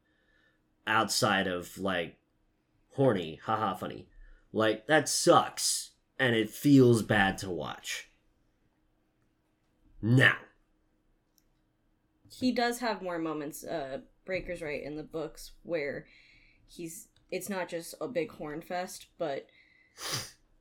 [0.87, 2.17] outside of like
[2.95, 4.09] horny, haha, funny.
[4.53, 8.11] Like that sucks, and it feels bad to watch.
[10.01, 10.37] Now,
[12.31, 16.07] He does have more moments, uh, Breaker's right, in the books where
[16.67, 17.09] he's.
[17.31, 19.47] It's not just a big horn fest, but.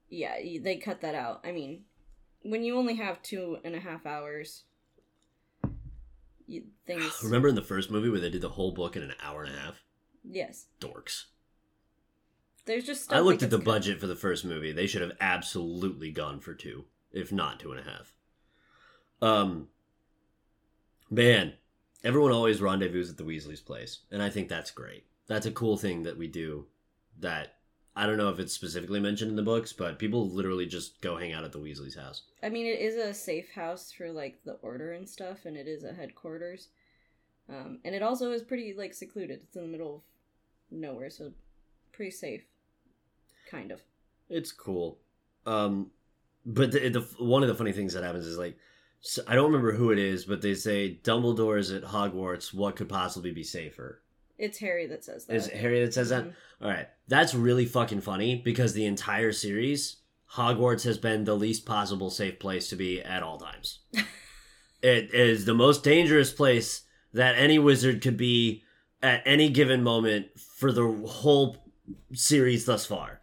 [0.09, 1.41] Yeah, they cut that out.
[1.43, 1.83] I mean,
[2.43, 4.63] when you only have two and a half hours,
[6.47, 7.21] you, things.
[7.23, 9.53] remember in the first movie where they did the whole book in an hour and
[9.53, 9.81] a half?
[10.23, 10.67] Yes.
[10.79, 11.25] Dorks.
[12.65, 14.71] There's just stuff I looked at the budget for the first movie.
[14.71, 18.13] They should have absolutely gone for two, if not two and a half.
[19.21, 19.67] Um,
[21.11, 21.53] man,
[22.03, 25.05] everyone always rendezvous at the Weasley's place, and I think that's great.
[25.27, 26.65] That's a cool thing that we do.
[27.19, 27.55] That
[27.95, 31.17] I don't know if it's specifically mentioned in the books, but people literally just go
[31.17, 32.23] hang out at the Weasley's house.
[32.43, 35.67] I mean, it is a safe house for like the order and stuff, and it
[35.67, 36.69] is a headquarters.
[37.47, 39.41] Um, and it also is pretty like secluded.
[39.43, 40.01] It's in the middle of
[40.71, 41.31] nowhere, so
[41.93, 42.43] pretty safe,
[43.49, 43.81] kind of.
[44.29, 44.97] It's cool.
[45.45, 45.91] Um,
[46.45, 48.57] but the, the one of the funny things that happens is like,
[48.99, 52.53] so I don't remember who it is, but they say Dumbledore's at Hogwarts.
[52.53, 54.01] What could possibly be safer?
[54.37, 55.35] It's Harry that says that.
[55.35, 56.25] Is it Harry that says that?
[56.25, 56.33] Mhm.
[56.61, 59.97] All right, that's really fucking funny because the entire series,
[60.33, 63.79] Hogwarts has been the least possible safe place to be at all times.
[64.81, 68.63] it is the most dangerous place that any wizard could be
[69.01, 71.57] at any given moment for the whole
[72.13, 73.21] series thus far.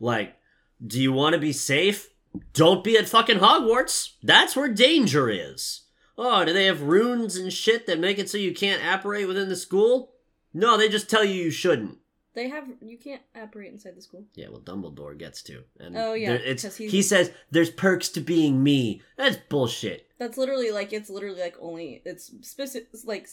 [0.00, 0.36] Like,
[0.84, 2.10] do you want to be safe?
[2.52, 4.14] Don't be at fucking Hogwarts.
[4.22, 5.82] That's where danger is.
[6.16, 9.48] Oh, do they have runes and shit that make it so you can't apparate within
[9.48, 10.13] the school?
[10.54, 11.98] No, they just tell you you shouldn't.
[12.34, 14.24] They have you can't apparate inside the school.
[14.34, 18.20] Yeah, well, Dumbledore gets to, and Oh, yeah, there- it's he says there's perks to
[18.20, 19.02] being me.
[19.16, 20.08] That's bullshit.
[20.18, 23.28] That's literally like it's literally like only it's specific like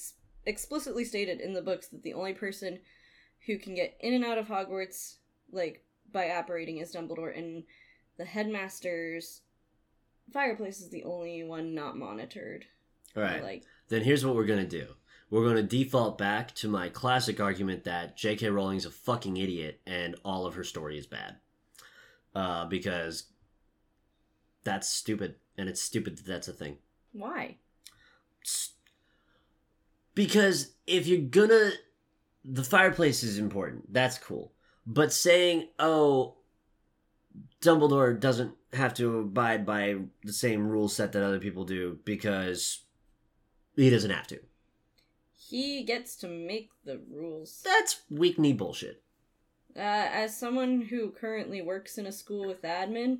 [0.45, 2.79] explicitly stated in the books that the only person
[3.47, 5.15] who can get in and out of Hogwarts
[5.51, 7.63] like by apparating is Dumbledore, and
[8.17, 9.41] the headmaster's
[10.31, 12.65] fireplace is the only one not monitored.
[13.15, 14.87] All right, Like then here's what we're gonna do.
[15.31, 18.49] We're gonna default back to my classic argument that J.K.
[18.49, 21.37] Rowling's a fucking idiot and all of her story is bad,
[22.35, 23.23] uh, because
[24.63, 25.35] that's stupid.
[25.57, 26.77] and it's stupid that that's a thing.
[27.13, 27.57] Why?
[30.13, 31.71] Because if you're gonna,
[32.43, 33.91] the fireplace is important.
[33.93, 34.51] That's cool.
[34.85, 36.35] But saying, "Oh,
[37.61, 42.81] Dumbledore doesn't have to abide by the same rule set that other people do because
[43.75, 44.39] he doesn't have to,"
[45.51, 47.61] He gets to make the rules.
[47.61, 49.03] that's weak knee bullshit.
[49.75, 53.19] Uh, as someone who currently works in a school with admin,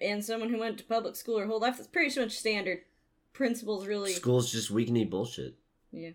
[0.00, 2.80] and someone who went to public school her whole life, that's pretty much standard.
[3.34, 5.54] Principals really School's just weak knee bullshit.
[5.92, 6.12] yeah,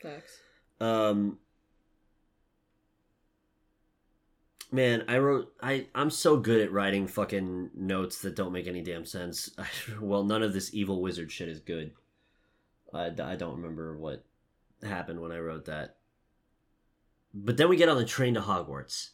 [0.00, 0.38] facts.
[0.80, 1.38] Um,
[4.70, 5.52] man, I wrote.
[5.60, 9.50] I I'm so good at writing fucking notes that don't make any damn sense.
[10.00, 11.90] well, none of this evil wizard shit is good.
[12.92, 14.24] I I don't remember what
[14.82, 15.96] happened when I wrote that.
[17.34, 19.10] But then we get on the train to Hogwarts,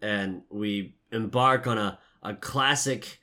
[0.00, 3.18] and we embark on a a classic,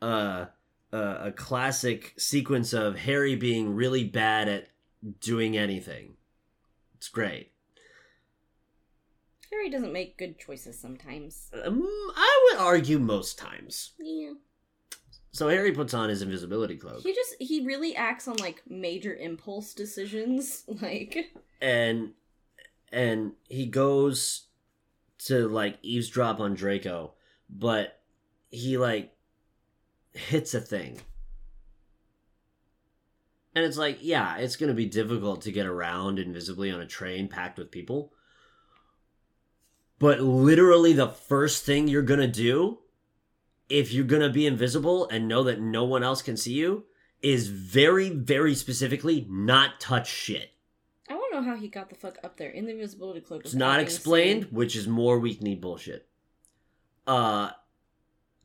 [0.00, 0.46] uh,
[0.92, 4.68] uh, a classic sequence of Harry being really bad at
[5.20, 6.14] doing anything.
[6.96, 7.52] It's great.
[9.50, 11.50] Harry doesn't make good choices sometimes.
[11.64, 11.82] Um,
[12.16, 13.92] I would argue most times.
[13.98, 14.32] Yeah.
[15.32, 19.14] So Harry puts on his invisibility cloak, He just he really acts on like major
[19.14, 20.64] impulse decisions.
[20.82, 22.12] Like and
[22.92, 24.46] and he goes
[25.26, 27.14] to like eavesdrop on Draco,
[27.50, 28.00] but
[28.50, 29.12] he like
[30.12, 30.98] hits a thing.
[33.54, 36.86] And it's like, yeah, it's going to be difficult to get around invisibly on a
[36.86, 38.12] train packed with people.
[39.98, 42.78] But literally, the first thing you're going to do,
[43.68, 46.84] if you're going to be invisible and know that no one else can see you,
[47.22, 50.52] is very, very specifically not touch shit.
[51.08, 53.44] I to know how he got the fuck up there in the invisibility cloak.
[53.44, 54.54] It's not explained, insane.
[54.54, 56.06] which is more weak knee bullshit.
[57.06, 57.50] Uh,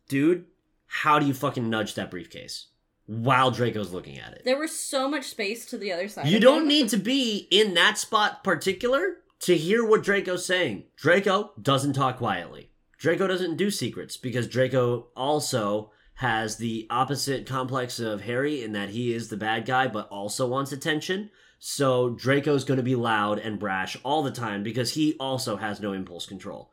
[0.07, 0.45] dude,
[0.88, 2.67] how do you fucking nudge that briefcase
[3.05, 4.43] while Draco's looking at it?
[4.45, 6.27] There was so much space to the other side.
[6.27, 10.86] You don't need to be in that spot particular to hear what Draco's saying.
[10.95, 12.69] Draco doesn't talk quietly.
[13.03, 18.91] Draco doesn't do secrets because Draco also has the opposite complex of Harry in that
[18.91, 21.29] he is the bad guy but also wants attention.
[21.59, 25.81] So Draco's going to be loud and brash all the time because he also has
[25.81, 26.71] no impulse control.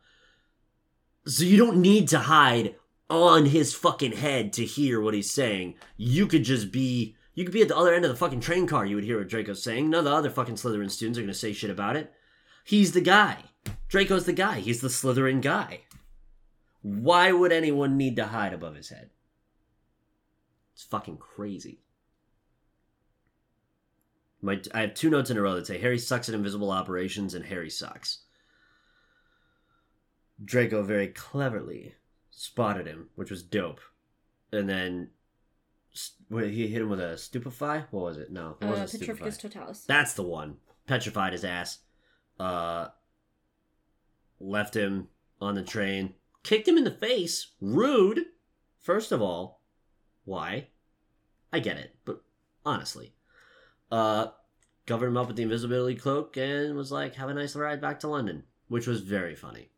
[1.26, 2.76] So you don't need to hide
[3.08, 5.74] on his fucking head to hear what he's saying.
[5.96, 8.68] You could just be you could be at the other end of the fucking train
[8.68, 9.90] car, you would hear what Draco's saying.
[9.90, 12.12] None of the other fucking Slytherin students are gonna say shit about it.
[12.62, 13.38] He's the guy.
[13.88, 14.60] Draco's the guy.
[14.60, 15.80] He's the Slytherin guy.
[16.82, 19.10] Why would anyone need to hide above his head?
[20.72, 21.80] It's fucking crazy.
[24.42, 27.34] My, I have two notes in a row that say Harry sucks at invisible operations
[27.34, 28.20] and Harry sucks.
[30.42, 31.96] Draco very cleverly
[32.30, 33.80] spotted him, which was dope.
[34.50, 35.10] And then
[35.94, 37.80] s- wait, he hit him with a stupefy.
[37.90, 38.32] What was it?
[38.32, 39.12] No, it Uh, wasn't stupefy.
[39.24, 39.84] Petrificus Totalis.
[39.84, 40.56] That's the one.
[40.86, 41.80] Petrified his ass.
[42.38, 42.88] Uh,
[44.40, 45.08] left him
[45.42, 46.14] on the train.
[46.42, 47.53] Kicked him in the face.
[47.61, 48.26] Rude.
[48.79, 49.61] First of all,
[50.24, 50.68] why?
[51.53, 52.22] I get it, but
[52.64, 53.12] honestly,
[53.90, 54.29] uh,
[54.87, 58.00] covered him up with the invisibility cloak and was like, "Have a nice ride back
[58.00, 59.70] to London," which was very funny.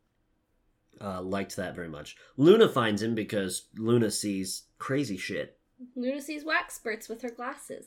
[1.01, 2.17] Uh, liked that very much.
[2.37, 5.59] Luna finds him because Luna sees crazy shit
[5.97, 7.87] Luna sees Wrackspurts with her glasses.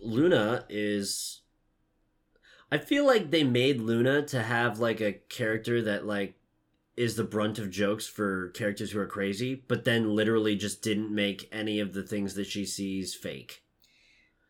[0.00, 1.40] Luna is
[2.70, 6.35] I feel like they made Luna to have like a character that like
[6.96, 11.14] is the brunt of jokes for characters who are crazy, but then literally just didn't
[11.14, 13.62] make any of the things that she sees fake.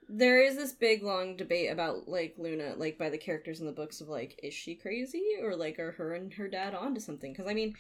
[0.08, 3.72] There is this big long debate about like Luna, like by the characters in the
[3.72, 7.32] books of like, is she crazy or like are her and her dad onto something?
[7.32, 7.74] Because I mean,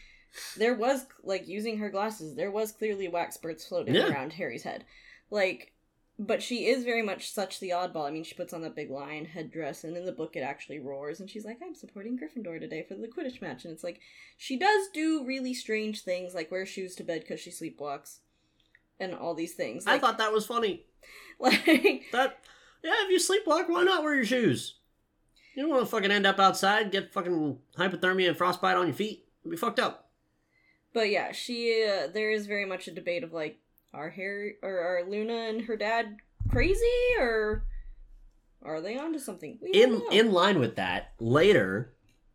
[0.56, 4.08] there was like using her glasses, there was clearly Wrackspurts floating Yeah.
[4.08, 4.84] around Harry's head,
[5.30, 5.72] like,
[6.18, 8.06] but she is very much such the oddball.
[8.06, 10.78] I mean, she puts on that big lion headdress, and in the book it actually
[10.78, 14.00] roars, and she's like, "I'm supporting Gryffindor today for the Quidditch match," and it's like
[14.36, 18.20] she does do really strange things, like wear shoes to bed because she sleepwalks,
[18.98, 19.86] and all these things.
[19.86, 20.86] I thought that was funny.
[21.38, 21.64] like
[22.12, 22.38] That
[22.82, 24.76] yeah, if you sleepwalk, why not wear your shoes?
[25.54, 28.94] You don't want to fucking end up outside, get fucking hypothermia and frostbite on your
[28.94, 29.26] feet.
[29.42, 30.10] It'd be fucked up.
[30.92, 33.58] But yeah, she uh, there is very much a debate of like
[33.92, 36.16] are Harry or are Luna and her dad
[36.50, 36.84] crazy
[37.18, 37.64] or
[38.62, 39.58] are they onto something?
[39.60, 41.92] We in in line with that later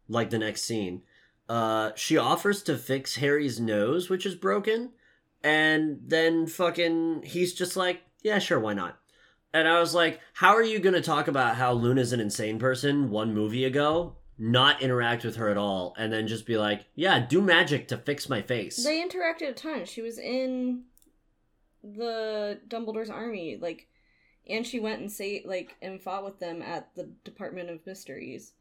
[0.07, 1.03] like the next scene
[1.49, 4.91] uh she offers to fix harry's nose which is broken
[5.43, 8.99] and then fucking he's just like yeah sure why not
[9.53, 13.09] and i was like how are you gonna talk about how luna's an insane person
[13.09, 17.19] one movie ago not interact with her at all, and then just be like, "Yeah,
[17.19, 19.85] do magic to fix my face." They interacted a ton.
[19.85, 20.85] She was in
[21.83, 23.87] the Dumbledore's army, like,
[24.49, 28.53] and she went and say like and fought with them at the Department of Mysteries.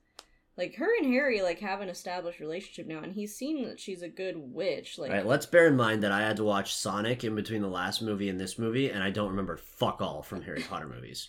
[0.56, 4.02] Like her and Harry like have an established relationship now, and he's seen that she's
[4.02, 4.98] a good witch.
[4.98, 7.62] Like, All right, let's bear in mind that I had to watch Sonic in between
[7.62, 10.86] the last movie and this movie, and I don't remember fuck all from Harry Potter
[10.88, 11.28] movies.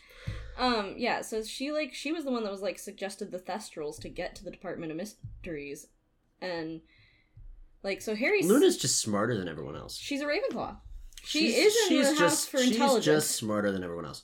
[0.58, 1.22] um, yeah.
[1.22, 4.36] So she like she was the one that was like suggested the Thestrals to get
[4.36, 5.88] to the Department of Mysteries,
[6.42, 6.82] and
[7.84, 9.96] like so Harry's Luna's just smarter than everyone else.
[9.98, 10.76] she's a Ravenclaw.
[11.24, 13.06] She She's- is in the house for intelligence.
[13.06, 14.24] She's just smarter than everyone else.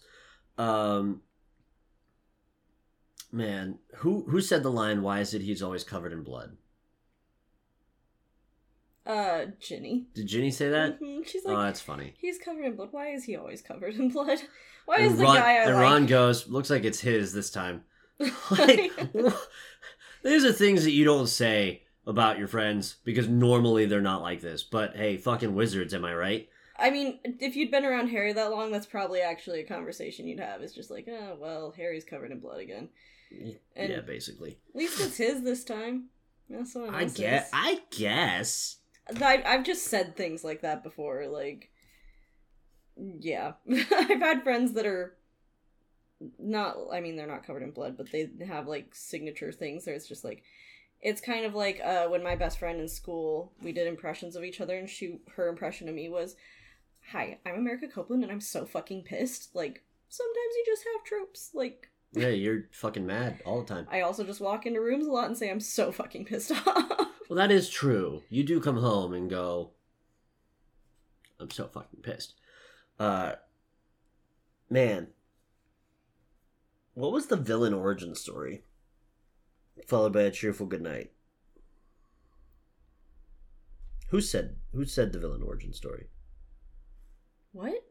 [0.58, 1.22] Um,
[3.32, 5.02] man, who who said the line?
[5.04, 6.58] Why is it he's always covered in blood?
[9.06, 10.08] Uh, Ginny.
[10.14, 11.00] Did Ginny say that?
[11.02, 12.14] Mhm, She's oh, that's funny.
[12.18, 12.90] he's covered in blood.
[12.92, 14.40] Why is he always covered in blood?
[14.86, 15.82] Why and is the guy I and like?
[15.82, 17.84] Ron goes, looks like it's his this time.
[18.52, 18.92] like,
[20.24, 24.42] these are things that you don't say about your friends because normally they're not like
[24.42, 24.64] this.
[24.64, 26.50] But hey, fucking wizards, am I right?
[26.80, 30.40] I mean, if you'd been around Harry that long, that's probably actually a conversation you'd
[30.40, 30.62] have.
[30.62, 32.90] It's just like, oh well, Harry's covered in blood again.
[33.76, 34.58] And yeah, basically.
[34.70, 36.10] At least it's his this time.
[36.50, 37.50] Not someone I guess.
[37.52, 38.78] I guess.
[39.22, 41.28] I, I've just said things like that before.
[41.28, 41.72] Like,
[42.96, 45.18] yeah, I've had friends that are
[46.40, 46.78] not.
[46.92, 49.86] I mean, they're not covered in blood, but they have like signature things.
[49.86, 50.44] Where it's just like,
[51.02, 54.44] it's kind of like uh, when my best friend in school we did impressions of
[54.44, 56.36] each other, and she her impression of me was,
[57.12, 61.52] "Hi, I'm America Copeland, and I'm so fucking pissed." Like sometimes you just have tropes.
[61.54, 63.88] Like Yeah, you're fucking mad all the time.
[63.92, 67.08] I also just walk into rooms a lot and say I'm so fucking pissed off.
[67.30, 68.24] Well, that is true.
[68.30, 69.72] You do come home and go,
[71.40, 72.36] I'm so fucking pissed.
[73.00, 73.34] Uh,
[74.70, 75.08] man,
[76.94, 78.64] what was the villain origin story?
[79.86, 81.12] Followed by a cheerful goodnight.
[84.10, 86.08] Who said who said the villain origin story?
[87.58, 87.84] What?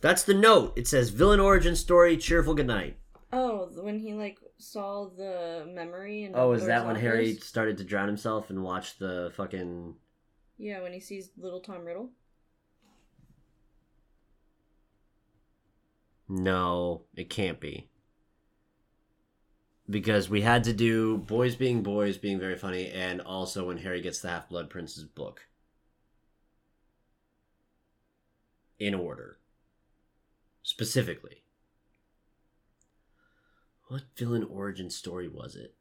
[0.00, 0.76] That's the note.
[0.76, 2.98] It says villain origin story, cheerful goodnight.
[3.32, 7.84] Oh, when he like saw the memory and Oh, is that when Harry started to
[7.84, 9.94] drown himself and watched the fucking
[10.56, 12.10] Yeah, when he sees little Tom Riddle.
[16.28, 17.88] No, it can't be.
[19.88, 24.02] Because we had to do boys being boys being very funny, and also when Harry
[24.02, 25.47] gets the Half Blood Prince's book.
[28.78, 29.38] In order.
[30.62, 31.42] Specifically.
[33.88, 35.74] What villain origin story was it?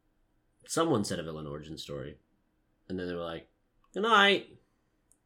[0.65, 2.17] Someone said a villain origin story.
[2.87, 3.49] And then they were like,
[3.93, 4.47] Good night.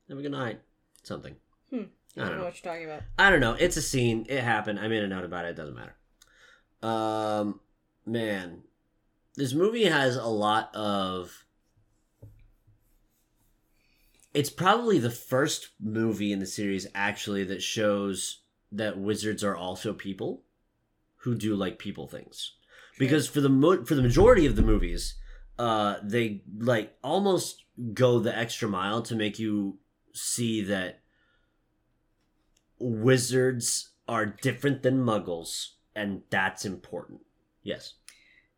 [0.09, 0.61] Have a good night.
[1.03, 1.35] Something.
[1.69, 1.75] Hmm.
[1.75, 2.43] I I don't, don't know know.
[2.45, 3.03] what you're talking about.
[3.17, 3.53] I don't know.
[3.53, 4.25] It's a scene.
[4.29, 4.79] It happened.
[4.79, 5.49] I made a note about it.
[5.49, 5.95] It doesn't matter.
[6.83, 7.59] Um,
[8.05, 8.63] man,
[9.35, 11.45] this movie has a lot of.
[14.33, 18.41] It's probably the first movie in the series actually that shows
[18.71, 20.43] that wizards are also people
[21.17, 22.53] who do like people things.
[22.97, 25.15] Because for the mo- for the majority of the movies,
[25.59, 29.79] uh, they like almost go the extra mile to make you
[30.13, 31.01] see that
[32.79, 37.21] wizards are different than muggles and that's important.
[37.63, 37.93] Yes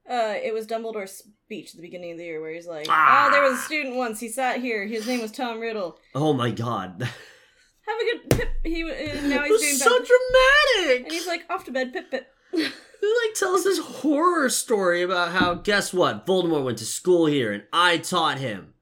[0.10, 1.12] Uh, it was Dumbledore's
[1.46, 3.28] speech at the beginning of the year where he's like, Ah.
[3.28, 4.20] "Oh, there was a student once.
[4.20, 4.86] He sat here.
[4.86, 5.98] His name was Tom Riddle.
[6.14, 7.02] oh my god
[7.88, 11.44] Have a good pip." He and now he's doing so bad- dramatic and he's like
[11.50, 11.94] off to bed.
[11.94, 12.28] Pip pip.
[12.52, 17.52] he like tells this horror story about how guess what voldemort went to school here
[17.52, 18.74] and i taught him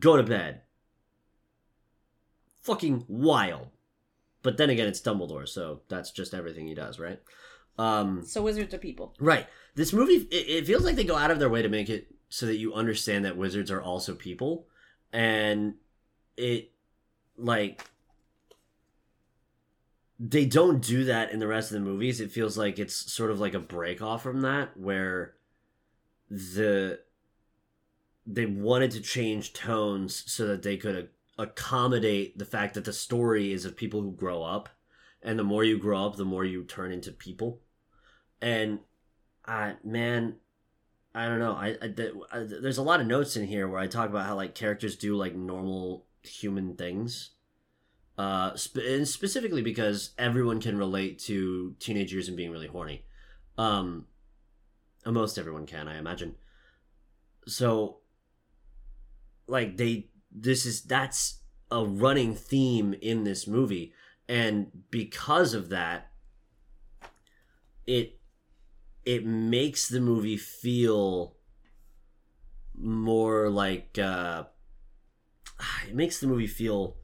[0.00, 0.62] go to bed
[2.62, 3.68] fucking wild
[4.42, 7.20] but then again it's dumbledore so that's just everything he does right
[7.78, 9.14] um so wizards are people.
[9.20, 9.46] Right.
[9.74, 12.08] This movie, it, it feels like they go out of their way to make it
[12.28, 14.66] so that you understand that wizards are also people.
[15.12, 15.74] And
[16.36, 16.72] it,
[17.36, 17.84] like,
[20.18, 22.20] they don't do that in the rest of the movies.
[22.20, 25.34] It feels like it's sort of like a break off from that, where
[26.28, 27.00] the.
[28.26, 32.92] They wanted to change tones so that they could a- accommodate the fact that the
[32.92, 34.68] story is of people who grow up.
[35.22, 37.62] And the more you grow up, the more you turn into people
[38.40, 38.80] and
[39.46, 40.36] uh man
[41.14, 41.94] i don't know I, I,
[42.32, 44.96] I there's a lot of notes in here where i talk about how like characters
[44.96, 47.30] do like normal human things
[48.18, 53.04] uh and specifically because everyone can relate to teenagers and being really horny.
[53.56, 54.06] Um
[55.04, 56.34] and most everyone can i imagine.
[57.46, 57.98] So
[59.46, 61.38] like they this is that's
[61.70, 63.92] a running theme in this movie
[64.28, 66.10] and because of that
[67.86, 68.17] it
[69.08, 71.34] it makes the movie feel
[72.76, 74.44] more like uh
[75.88, 76.98] it makes the movie feel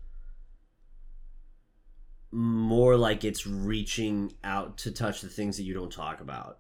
[2.31, 6.59] more like it's reaching out to touch the things that you don't talk about.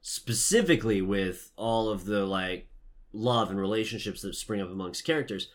[0.00, 2.68] Specifically with all of the like
[3.12, 5.48] love and relationships that spring up amongst characters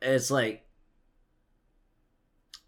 [0.00, 0.64] it's like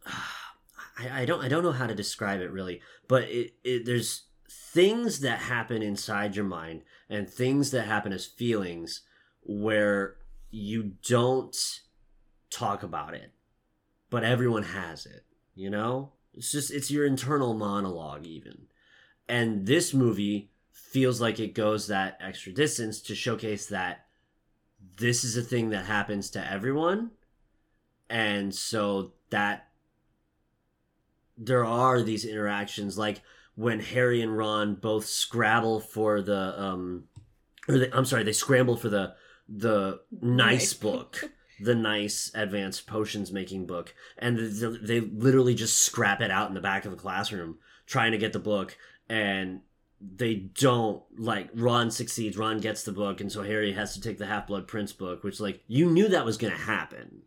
[0.06, 4.24] I, I don't I don't know how to describe it really, but it, it there's
[4.72, 9.02] things that happen inside your mind and things that happen as feelings
[9.42, 10.16] where
[10.50, 11.80] you don't
[12.50, 13.32] talk about it,
[14.08, 15.24] but everyone has it.
[15.54, 18.66] You know, it's just it's your internal monologue even,
[19.28, 24.06] and this movie feels like it goes that extra distance to showcase that
[24.96, 27.10] this is a thing that happens to everyone
[28.08, 29.68] and so that
[31.38, 33.22] there are these interactions like
[33.54, 37.04] when Harry and Ron both scrabble for the um
[37.68, 39.14] or they, I'm sorry, they scramble for the
[39.48, 40.74] the nice Nice.
[40.74, 41.24] book,
[41.60, 46.54] the nice advanced potions making book, and th- they literally just scrap it out in
[46.54, 48.76] the back of the classroom trying to get the book,
[49.08, 49.60] and
[50.00, 52.36] they don't like Ron succeeds.
[52.36, 55.22] Ron gets the book, and so Harry has to take the Half Blood Prince book,
[55.22, 57.22] which like you knew that was gonna happen.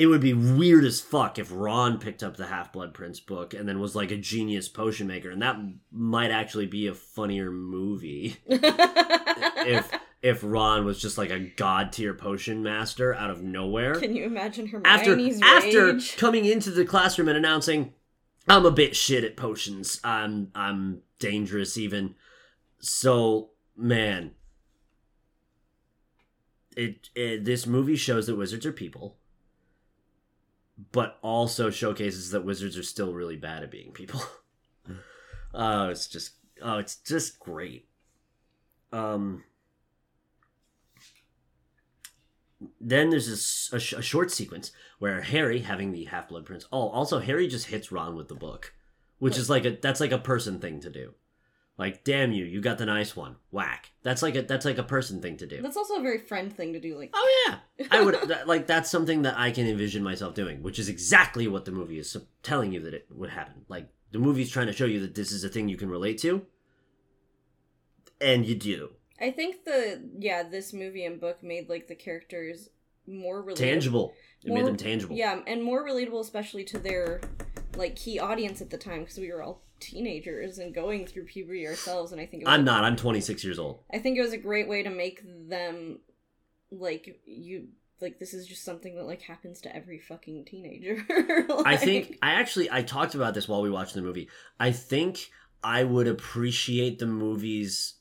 [0.00, 3.52] It would be weird as fuck if Ron picked up the Half Blood Prince book
[3.52, 5.58] and then was like a genius potion maker, and that
[5.92, 9.90] might actually be a funnier movie if
[10.22, 14.24] if Ron was just like a god tier potion master out of nowhere Can you
[14.24, 16.16] imagine after Hermione's after rage?
[16.16, 17.92] coming into the classroom and announcing
[18.48, 20.00] I'm a bit shit at potions.
[20.02, 22.14] I'm I'm dangerous even.
[22.80, 24.32] So, man,
[26.76, 29.18] it, it this movie shows that wizards are people,
[30.92, 34.22] but also showcases that wizards are still really bad at being people.
[35.54, 37.88] oh, it's just oh, it's just great.
[38.92, 39.44] Um
[42.80, 46.66] then there's this, a, sh- a short sequence where Harry, having the Half Blood Prince,
[46.70, 48.74] oh, also Harry just hits Ron with the book,
[49.18, 51.14] which is like a that's like a person thing to do.
[51.80, 53.36] Like, damn you, you got the nice one.
[53.50, 53.90] Whack.
[54.02, 55.62] That's like a that's like a person thing to do.
[55.62, 56.98] That's also a very friend thing to do.
[56.98, 60.62] Like, Oh yeah, I would that, like that's something that I can envision myself doing,
[60.62, 63.64] which is exactly what the movie is telling you that it would happen.
[63.70, 66.18] Like the movie's trying to show you that this is a thing you can relate
[66.18, 66.44] to,
[68.20, 68.90] and you do.
[69.18, 72.68] I think the yeah, this movie and book made like the characters
[73.06, 73.56] more relatable.
[73.56, 74.12] Tangible.
[74.44, 75.16] It made them tangible.
[75.16, 77.22] Yeah, and more relatable, especially to their
[77.74, 81.66] like key audience at the time, because we were all teenagers and going through puberty
[81.66, 82.12] ourselves.
[82.12, 82.84] And I think it was I'm not.
[82.84, 83.82] I'm 26 years old.
[83.92, 86.00] I think it was a great way to make them
[86.70, 87.68] like you
[88.00, 91.04] like this is just something that like happens to every fucking teenager.
[91.64, 94.28] I think I actually I talked about this while we watched the movie.
[94.58, 95.30] I think
[95.62, 97.94] I would appreciate the movie's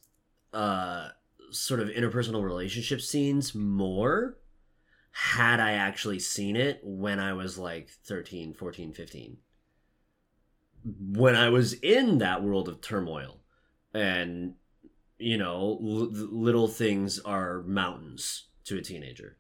[0.54, 1.10] uh
[1.52, 4.38] sort of interpersonal relationship scenes more
[5.12, 9.38] had I actually seen it when I was like 13, 14, 15.
[10.84, 13.40] When I was in that world of turmoil
[13.94, 14.56] and
[15.20, 19.38] you know, l- little things are mountains to a teenager.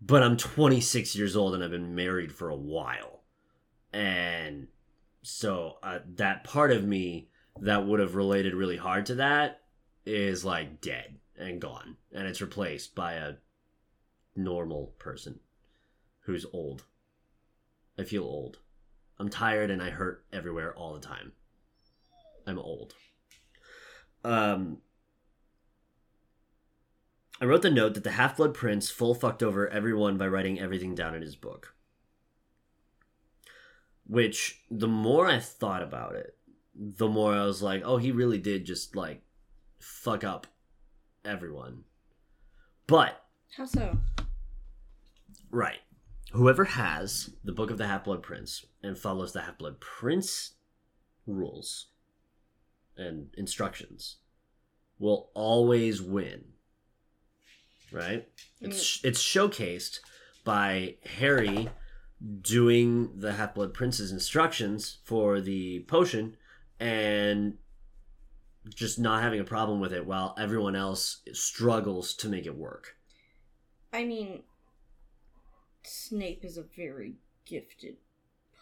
[0.00, 3.22] But I'm 26 years old and I've been married for a while.
[3.92, 4.68] And
[5.22, 7.28] so uh, that part of me
[7.60, 9.62] that would have related really hard to that
[10.04, 11.96] is like dead and gone.
[12.12, 13.34] And it's replaced by a
[14.36, 15.40] normal person
[16.24, 16.84] who's old.
[17.98, 18.58] I feel old.
[19.22, 21.30] I'm tired and I hurt everywhere all the time.
[22.44, 22.92] I'm old.
[24.24, 24.78] Um,
[27.40, 30.58] I wrote the note that the Half Blood Prince full fucked over everyone by writing
[30.58, 31.76] everything down in his book.
[34.08, 36.36] Which, the more I thought about it,
[36.74, 39.22] the more I was like, oh, he really did just, like,
[39.78, 40.48] fuck up
[41.24, 41.84] everyone.
[42.88, 43.22] But,
[43.56, 43.98] how so?
[45.52, 45.78] right,
[46.32, 50.52] whoever has the Book of the Half Blood Prince and follows the Half Blood Prince
[51.26, 51.86] rules
[52.96, 54.16] and instructions
[54.98, 56.44] will always win.
[57.90, 58.26] Right?
[58.62, 58.68] Mm.
[58.68, 60.00] It's it's showcased
[60.44, 61.68] by Harry
[62.40, 66.36] doing the Half Blood Prince's instructions for the potion
[66.80, 67.58] and
[68.74, 72.96] just not having a problem with it while everyone else struggles to make it work.
[73.92, 74.42] I mean,
[75.84, 77.14] Snape is a very
[77.44, 77.96] gifted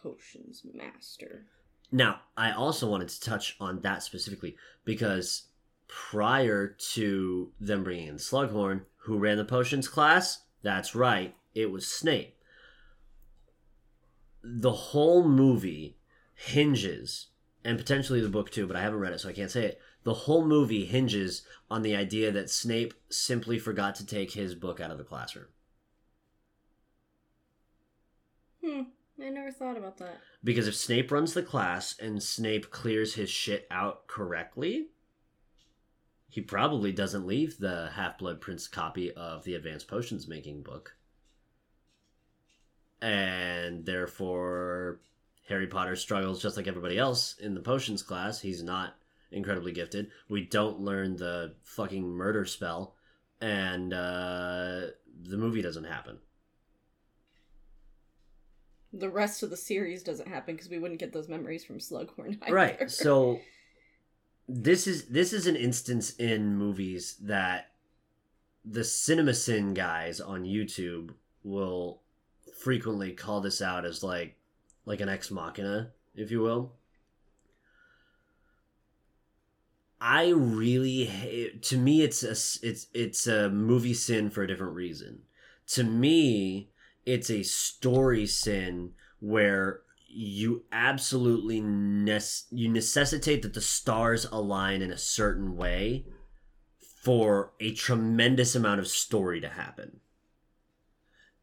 [0.03, 1.47] potions master.
[1.93, 5.49] Now, I also wanted to touch on that specifically because
[5.89, 10.45] prior to them bringing in Slughorn, who ran the potions class?
[10.63, 12.37] That's right, it was Snape.
[14.43, 15.99] The whole movie
[16.35, 17.27] hinges
[17.65, 19.81] and potentially the book too, but I haven't read it, so I can't say it.
[20.05, 24.81] The whole movie hinges on the idea that Snape simply forgot to take his book
[24.81, 25.47] out of the classroom.
[28.71, 28.83] Hmm.
[29.23, 30.21] I never thought about that.
[30.43, 34.89] Because if Snape runs the class and Snape clears his shit out correctly,
[36.29, 40.97] he probably doesn't leave the Half Blood Prince copy of the Advanced Potions Making book.
[43.03, 45.01] And therefore,
[45.49, 48.41] Harry Potter struggles just like everybody else in the potions class.
[48.41, 48.95] He's not
[49.33, 50.11] incredibly gifted.
[50.29, 52.95] We don't learn the fucking murder spell,
[53.41, 54.87] and uh,
[55.23, 56.19] the movie doesn't happen.
[58.93, 62.39] The rest of the series doesn't happen because we wouldn't get those memories from Slughorn.
[62.43, 62.55] Either.
[62.55, 62.91] Right.
[62.91, 63.41] So
[64.49, 67.71] this is this is an instance in movies that
[68.65, 71.15] the CinemaSin guys on YouTube
[71.45, 72.03] will
[72.59, 74.37] frequently call this out as like
[74.85, 76.73] like an ex machina, if you will.
[80.01, 82.31] I really to me it's a
[82.67, 85.23] it's it's a movie sin for a different reason.
[85.69, 86.70] To me,
[87.11, 94.93] it's a story sin where you absolutely nece- you necessitate that the stars align in
[94.93, 96.07] a certain way
[97.03, 99.99] for a tremendous amount of story to happen.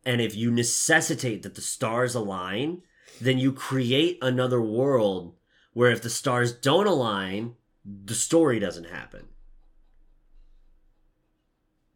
[0.05, 2.83] And if you necessitate that the stars align,
[3.19, 5.35] then you create another world
[5.73, 9.25] where if the stars don't align, the story doesn't happen.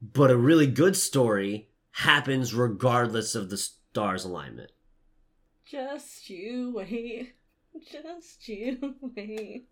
[0.02, 4.72] But a really good story happens regardless of the stars' alignment.
[5.66, 7.34] Just you wait.
[7.92, 9.68] Just you wait.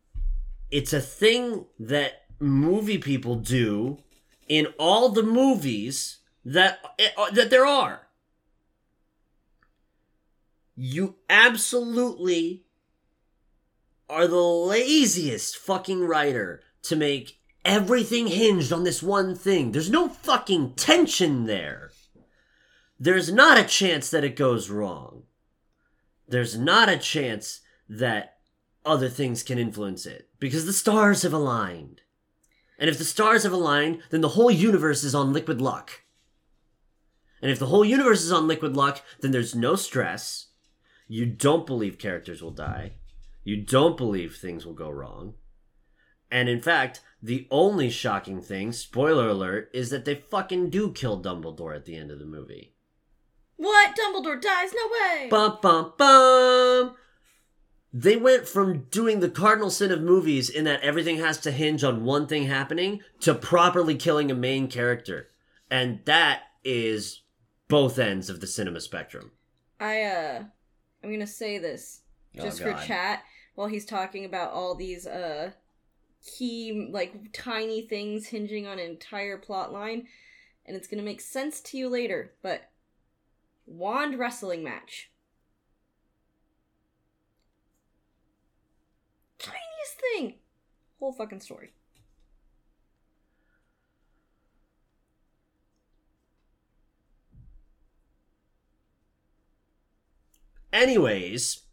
[0.71, 3.97] It's a thing that movie people do
[4.47, 6.79] in all the movies that
[7.17, 8.07] uh, that there are.
[10.75, 12.63] You absolutely
[14.09, 19.71] are the laziest fucking writer to make everything hinged on this one thing.
[19.71, 21.88] There's no fucking tension there.
[22.99, 25.23] There's not a chance that it goes wrong.
[26.27, 28.35] There's not a chance that
[28.85, 32.01] other things can influence it because the stars have aligned.
[32.77, 36.03] And if the stars have aligned, then the whole universe is on liquid luck.
[37.41, 40.47] And if the whole universe is on liquid luck, then there's no stress.
[41.07, 42.93] You don't believe characters will die.
[43.43, 45.35] You don't believe things will go wrong.
[46.29, 51.21] And in fact, the only shocking thing, spoiler alert, is that they fucking do kill
[51.21, 52.75] Dumbledore at the end of the movie.
[53.59, 53.93] What?
[53.93, 54.71] Dumbledore dies?
[54.73, 55.27] No way!
[55.29, 56.95] Bum bum bum!
[57.91, 61.83] They went from doing the cardinal sin of movies in that everything has to hinge
[61.83, 65.27] on one thing happening to properly killing a main character.
[65.69, 67.21] And that is
[67.67, 69.31] both ends of the cinema spectrum.
[69.77, 70.43] I, uh,
[71.03, 72.01] I'm gonna say this
[72.37, 73.23] Oh, just for chat
[73.55, 75.51] while he's talking about all these, uh,
[76.25, 80.07] key, like, tiny things hinging on an entire plot line.
[80.65, 82.68] And it's gonna make sense to you later, but
[83.69, 85.11] wand wrestling match.
[89.37, 90.35] Tiniest thing.
[90.99, 91.73] Whole fucking story.
[100.71, 101.63] anyways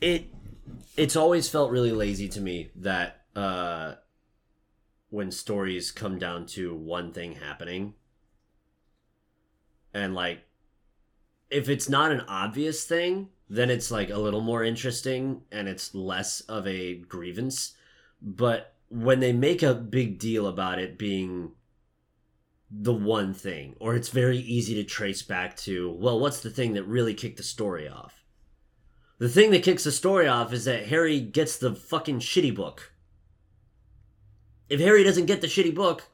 [0.00, 0.26] it
[0.96, 3.94] it's always felt really lazy to me that uh
[5.10, 7.94] when stories come down to one thing happening
[9.92, 10.44] and like
[11.52, 15.94] if it's not an obvious thing then it's like a little more interesting and it's
[15.94, 17.74] less of a grievance
[18.20, 21.52] but when they make a big deal about it being
[22.72, 26.72] the one thing, or it's very easy to trace back to, well, what's the thing
[26.72, 28.24] that really kicked the story off?
[29.18, 32.92] The thing that kicks the story off is that Harry gets the fucking shitty book.
[34.68, 36.08] If Harry doesn't get the shitty book,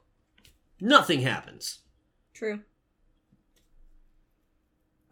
[0.80, 1.78] nothing happens.
[2.34, 2.61] True.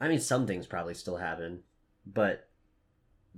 [0.00, 1.60] I mean, some things probably still happen,
[2.06, 2.48] but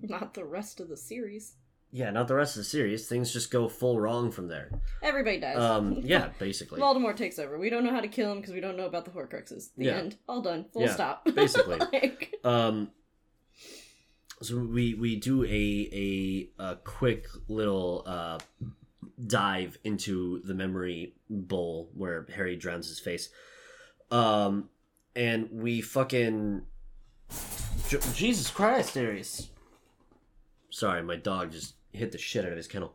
[0.00, 1.54] Not the rest of the series.
[1.92, 3.08] yeah, not the rest of the series.
[3.08, 4.70] Things just go full wrong from there.
[5.02, 5.56] Everybody dies.
[5.56, 6.80] Um, yeah, basically.
[6.80, 7.58] Voldemort takes over.
[7.58, 9.70] We don't know how to kill him because we don't know about the Horcruxes.
[9.76, 9.92] The Yeah.
[9.98, 10.16] end.
[10.28, 10.66] All done.
[10.72, 11.24] Full Yeah, stop.
[11.34, 11.78] basically.
[11.78, 12.90] Like- Um,
[14.40, 18.38] so we we do a a, a quick little uh,
[19.26, 23.30] dive into the memory bowl where Harry drowns his face.
[24.12, 24.68] Um,
[25.18, 26.62] and we fucking
[27.88, 29.50] J- Jesus Christ, Darius.
[30.70, 32.94] Sorry, my dog just hit the shit out of his kennel.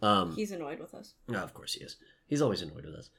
[0.00, 1.12] Um, He's annoyed with us.
[1.28, 1.96] no, of course he is.
[2.26, 3.10] He's always annoyed with us.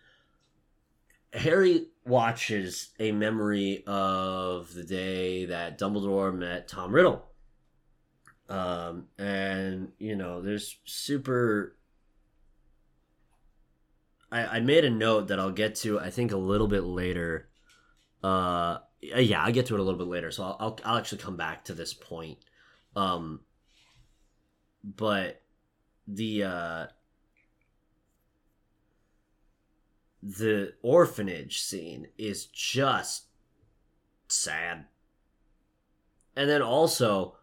[1.33, 7.25] Harry watches a memory of the day that Dumbledore met Tom Riddle.
[8.49, 11.75] Um, and you know, there's super.
[14.31, 15.99] I, I made a note that I'll get to.
[15.99, 17.47] I think a little bit later.
[18.23, 20.31] Uh, yeah, I'll get to it a little bit later.
[20.31, 22.39] So I'll I'll, I'll actually come back to this point.
[22.95, 23.41] Um,
[24.83, 25.41] but
[26.07, 26.85] the uh
[30.21, 33.25] the orphanage scene is just
[34.27, 34.85] sad.
[36.35, 37.35] And then also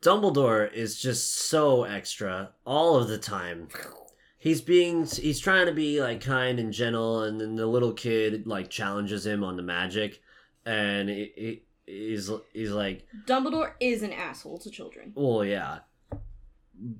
[0.00, 3.68] Dumbledore is just so extra all of the time.
[4.46, 8.46] He's being he's trying to be like kind and gentle and then the little kid
[8.46, 10.22] like challenges him on the magic
[10.64, 15.10] and it, it he's he's like Dumbledore is an asshole to children.
[15.16, 15.80] well yeah.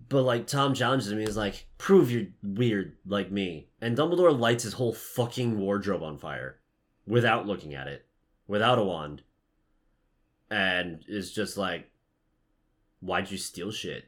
[0.08, 3.68] But like Tom challenges him he's like prove you're weird like me.
[3.80, 6.58] And Dumbledore lights his whole fucking wardrobe on fire
[7.06, 8.06] without looking at it
[8.48, 9.22] without a wand
[10.50, 11.92] and is just like
[12.98, 14.06] why'd you steal shit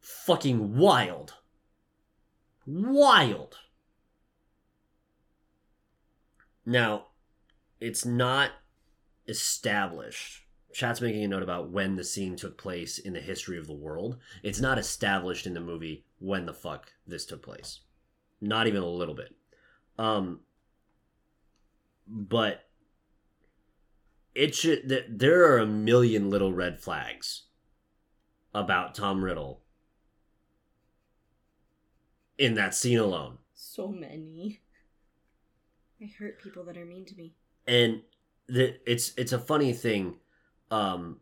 [0.00, 1.34] fucking wild.
[2.66, 3.58] Wild.
[6.64, 7.06] Now
[7.80, 8.50] it's not
[9.26, 10.42] established.
[10.72, 13.74] Chat's making a note about when the scene took place in the history of the
[13.74, 14.18] world.
[14.42, 17.80] It's not established in the movie when the fuck this took place.
[18.40, 19.34] Not even a little bit.
[19.98, 20.40] Um
[22.06, 22.66] but
[24.34, 27.42] it should there are a million little red flags
[28.54, 29.59] about tom riddle
[32.40, 34.60] in that scene alone So many.
[36.02, 37.34] I hurt people that are mean to me.
[37.66, 38.02] and
[38.48, 40.16] the, it's it's a funny thing
[40.72, 41.20] um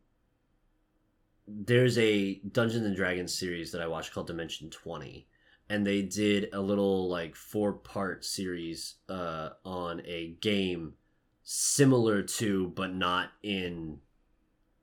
[1.46, 5.26] there's a dungeons and dragons series that i watched called dimension 20
[5.70, 10.94] and they did a little like four part series uh on a game
[11.42, 13.98] similar to but not in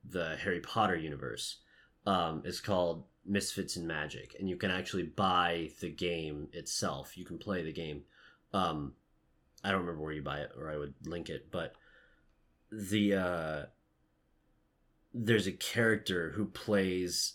[0.10, 1.58] the harry potter universe
[2.06, 7.26] um it's called misfits and magic and you can actually buy the game itself you
[7.26, 8.03] can play the game
[8.53, 8.93] um
[9.65, 11.47] I don't remember where you buy it, or I would link it.
[11.49, 11.73] But
[12.71, 13.65] the uh,
[15.11, 17.34] there's a character who plays,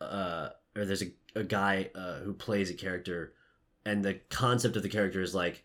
[0.00, 3.34] uh, or there's a a guy uh, who plays a character,
[3.84, 5.64] and the concept of the character is like,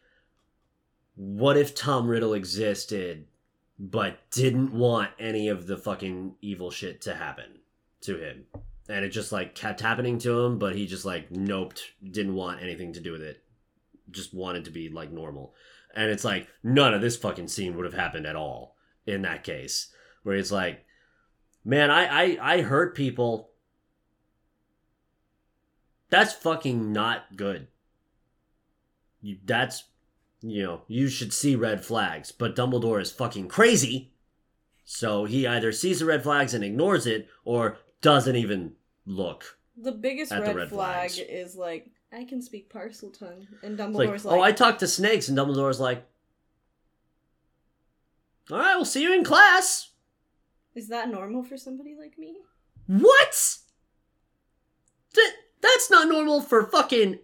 [1.15, 3.27] what if Tom Riddle existed,
[3.79, 7.59] but didn't want any of the fucking evil shit to happen
[8.01, 8.47] to him,
[8.89, 12.61] and it just like kept happening to him, but he just like noped, didn't want
[12.61, 13.43] anything to do with it
[14.13, 15.53] just wanted to be like normal.
[15.95, 18.75] And it's like none of this fucking scene would have happened at all
[19.05, 19.89] in that case.
[20.23, 20.85] Where it's like,
[21.63, 23.51] man, I I, I hurt people.
[26.09, 27.67] That's fucking not good.
[29.21, 29.83] You that's
[30.41, 34.11] you know, you should see red flags, but Dumbledore is fucking crazy.
[34.85, 38.73] So he either sees the red flags and ignores it or doesn't even
[39.07, 39.57] look.
[39.75, 41.17] The biggest red, the red flag flags.
[41.17, 43.47] is like, I can speak Parseltongue.
[43.63, 46.05] And Dumbledore's like, like, oh, I talk to snakes, and Dumbledore's like,
[48.51, 49.89] all right, we'll see you in class.
[50.75, 52.35] is that normal for somebody like me?
[52.87, 53.57] What?
[55.15, 57.19] Th- that's not normal for fucking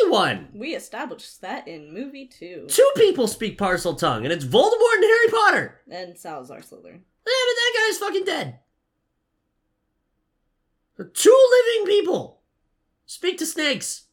[0.00, 0.48] anyone.
[0.54, 2.66] We established that in movie two.
[2.68, 5.80] Two people speak Parseltongue, and it's Voldemort and Harry Potter.
[5.90, 7.00] And Salazar Slytherin.
[7.26, 8.58] Yeah, but that guy's fucking dead.
[10.96, 12.40] Two living people
[13.06, 14.04] speak to snakes.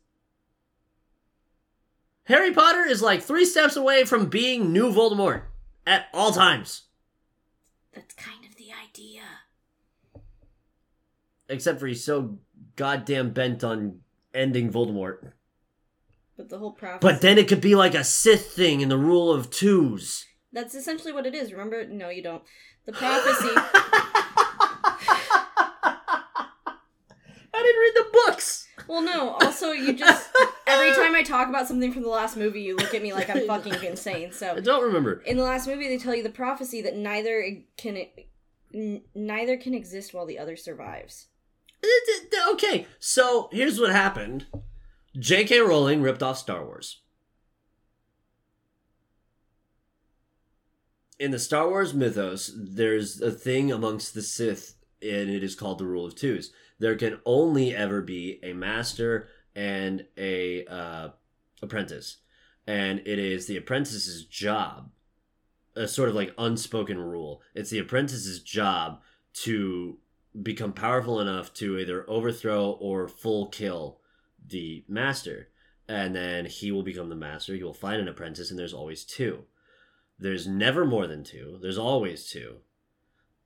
[2.25, 5.43] Harry Potter is like three steps away from being new Voldemort
[5.87, 6.83] at all times.
[7.93, 9.23] That's kind of the idea.
[11.47, 12.37] Except for he's so
[12.75, 14.01] goddamn bent on
[14.33, 15.31] ending Voldemort.
[16.37, 16.99] But the whole prophecy.
[17.01, 20.25] But then it could be like a Sith thing in the rule of twos.
[20.53, 21.51] That's essentially what it is.
[21.51, 21.85] Remember?
[21.87, 22.43] No, you don't.
[22.85, 23.49] The prophecy.
[27.51, 28.67] I didn't read the books.
[28.89, 29.37] Well, no.
[29.41, 30.29] Also, you just
[30.67, 33.29] every time I talk about something from the last movie, you look at me like
[33.29, 34.31] I'm fucking insane.
[34.33, 35.21] So I don't remember.
[35.25, 38.05] in the last movie, they tell you the prophecy that neither can
[38.73, 41.27] n- neither can exist while the other survives.
[42.51, 44.47] Okay, so here's what happened.
[45.17, 45.59] J.K.
[45.59, 47.01] Rowling ripped off Star Wars.
[51.19, 55.77] In the Star Wars mythos, there's a thing amongst the Sith, and it is called
[55.77, 56.51] the Rule of Twos.
[56.79, 61.09] There can only ever be a master and a uh,
[61.61, 62.17] apprentice,
[62.65, 64.91] and it is the apprentice's job,
[65.75, 67.41] a sort of like unspoken rule.
[67.53, 69.01] It's the apprentice's job
[69.33, 69.97] to
[70.41, 73.99] become powerful enough to either overthrow or full kill
[74.47, 75.49] the master.
[75.87, 77.55] And then he will become the master.
[77.55, 79.45] He will find an apprentice, and there's always two.
[80.19, 81.57] There's never more than two.
[81.61, 82.57] There's always two.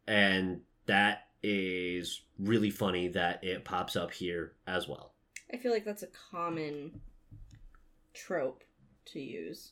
[0.05, 5.11] And that is really funny that it pops up here as well.
[5.53, 7.01] I feel like that's a common
[8.13, 8.63] trope
[9.05, 9.71] to use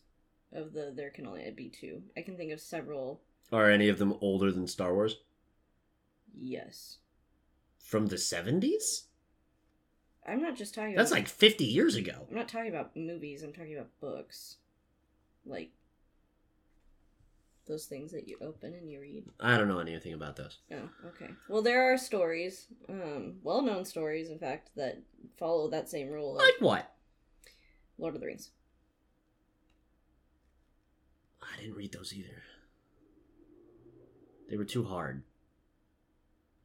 [0.53, 2.01] of the there can only be two.
[2.17, 3.21] I can think of several.
[3.51, 5.17] Are any of them older than Star Wars?
[6.37, 6.97] Yes.
[7.79, 9.03] From the 70s?
[10.27, 12.27] I'm not just talking That's about like 50 years ago.
[12.29, 14.57] I'm not talking about movies, I'm talking about books.
[15.45, 15.71] Like
[17.71, 19.23] those things that you open and you read.
[19.39, 20.59] I don't know anything about those.
[20.71, 21.31] Oh, okay.
[21.47, 25.01] Well, there are stories, um, well-known stories, in fact, that
[25.39, 26.35] follow that same rule.
[26.35, 26.93] Like what?
[27.97, 28.51] Lord of the Rings.
[31.41, 32.43] I didn't read those either.
[34.49, 35.23] They were too hard.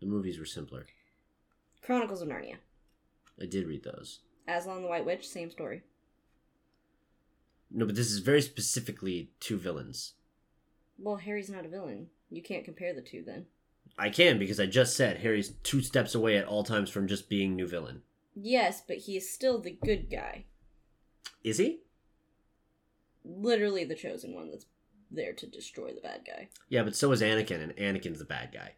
[0.00, 0.86] The movies were simpler.
[1.82, 2.56] Chronicles of Narnia.
[3.40, 4.20] I did read those.
[4.48, 5.82] Aslan the White Witch, same story.
[7.70, 10.14] No, but this is very specifically two villains.
[10.98, 12.08] Well, Harry's not a villain.
[12.30, 13.46] You can't compare the two then.
[13.98, 17.28] I can because I just said Harry's two steps away at all times from just
[17.28, 18.02] being new villain.
[18.34, 20.44] Yes, but he is still the good guy.
[21.42, 21.80] Is he?
[23.24, 24.66] Literally the chosen one that's
[25.10, 26.48] there to destroy the bad guy.
[26.68, 28.72] Yeah, but so is Anakin, and Anakin's the bad guy.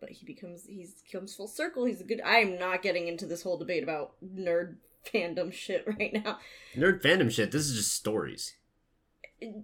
[0.00, 1.84] But he becomes he's comes full circle.
[1.84, 4.76] He's a good I'm not getting into this whole debate about nerd
[5.12, 6.38] fandom shit right now.
[6.74, 7.52] Nerd fandom shit.
[7.52, 8.54] This is just stories.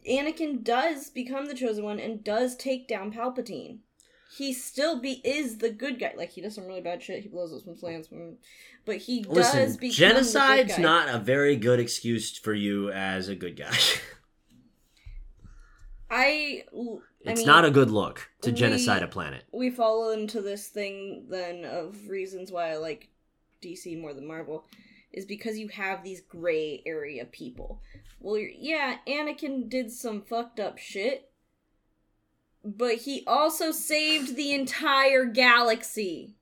[0.09, 3.79] Anakin does become the chosen one and does take down Palpatine.
[4.37, 6.13] He still be is the good guy.
[6.17, 7.23] Like he does some really bad shit.
[7.23, 8.35] He blows up some plants, mm,
[8.85, 10.83] but he does Listen, become genocide's the good guy.
[10.83, 13.73] not a very good excuse for you as a good guy.
[16.11, 16.65] I.
[17.27, 19.45] I it's mean, not a good look to we- genocide a planet.
[19.53, 23.09] we fall into this thing then of reasons why I like
[23.63, 24.65] DC more than Marvel
[25.13, 27.81] is because you have these gray area people.
[28.21, 31.31] Well, you're, yeah, Anakin did some fucked up shit,
[32.65, 36.35] but he also saved the entire galaxy.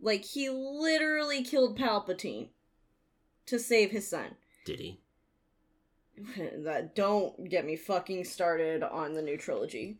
[0.00, 2.48] Like he literally killed Palpatine
[3.46, 4.36] to save his son.
[4.64, 5.00] Did he?
[6.36, 9.98] that don't get me fucking started on the new trilogy.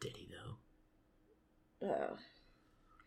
[0.00, 1.88] Did he though?
[1.88, 2.16] Uh,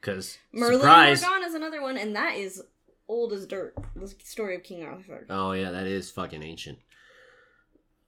[0.06, 1.22] Because Merlin surprise.
[1.24, 2.62] Morgana is another one, and that is
[3.08, 3.74] old as dirt.
[3.96, 5.26] The story of King Arthur.
[5.32, 6.78] Oh yeah, that is fucking ancient.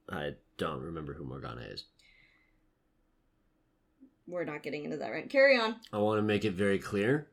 [0.07, 1.85] I don't remember who Morgana is.
[4.27, 5.27] We're not getting into that right.
[5.27, 5.77] Carry on.
[5.91, 7.29] I want to make it very clear.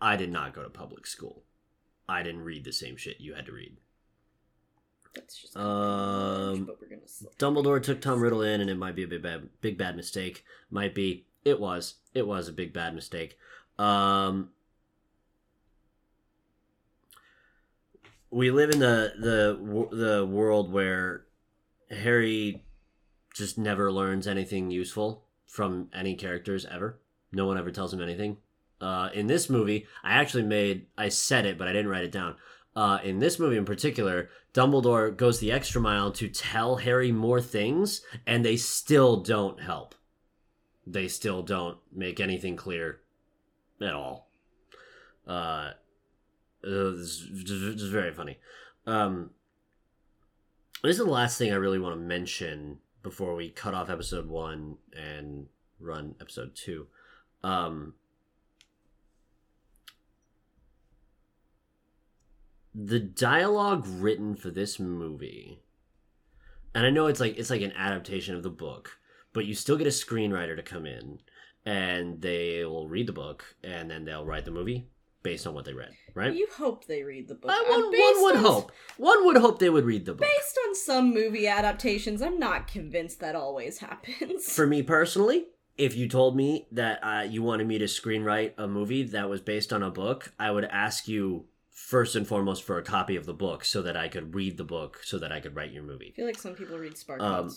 [0.00, 1.44] I did not go to public school.
[2.08, 3.76] I didn't read the same shit you had to read.
[5.14, 7.02] That's just Um, but we're gonna.
[7.38, 10.44] Dumbledore took Tom Riddle in, and it might be a big bad, big bad mistake.
[10.68, 11.26] Might be.
[11.44, 11.94] It was.
[12.12, 13.38] It was a big bad mistake.
[13.80, 14.50] Um,
[18.30, 21.24] we live in the the the world where
[21.90, 22.62] Harry
[23.34, 27.00] just never learns anything useful from any characters ever.
[27.32, 28.36] No one ever tells him anything.
[28.82, 32.12] Uh, in this movie, I actually made I said it, but I didn't write it
[32.12, 32.36] down.
[32.76, 37.40] Uh, in this movie in particular, Dumbledore goes the extra mile to tell Harry more
[37.40, 39.94] things, and they still don't help.
[40.86, 43.00] They still don't make anything clear
[43.80, 44.28] at all.
[45.26, 45.70] Uh,
[46.62, 48.38] it's, it's very funny.
[48.86, 49.30] Um,
[50.82, 54.28] this is the last thing I really want to mention before we cut off episode
[54.28, 55.46] one and
[55.78, 56.86] run episode two.
[57.42, 57.94] Um,
[62.74, 65.60] the dialogue written for this movie
[66.74, 68.98] and i know it's like it's like an adaptation of the book
[69.32, 71.18] but you still get a screenwriter to come in
[71.66, 74.86] and they will read the book and then they'll write the movie
[75.22, 77.50] based on what they read right You hope they read the book.
[77.50, 80.26] I, Uh, one, one would on- hope one would hope they would read the book
[80.26, 84.50] Based on some movie adaptations, I'm not convinced that always happens.
[84.50, 85.46] for me personally
[85.76, 89.40] if you told me that uh, you wanted me to screenwrite a movie that was
[89.40, 93.24] based on a book i would ask you first and foremost for a copy of
[93.26, 95.82] the book so that i could read the book so that i could write your
[95.82, 97.50] movie I feel like some people read Spark Um.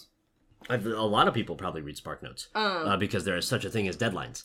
[0.69, 3.65] I've, a lot of people probably read Spark Notes Um, uh, because there is such
[3.65, 4.43] a thing as deadlines.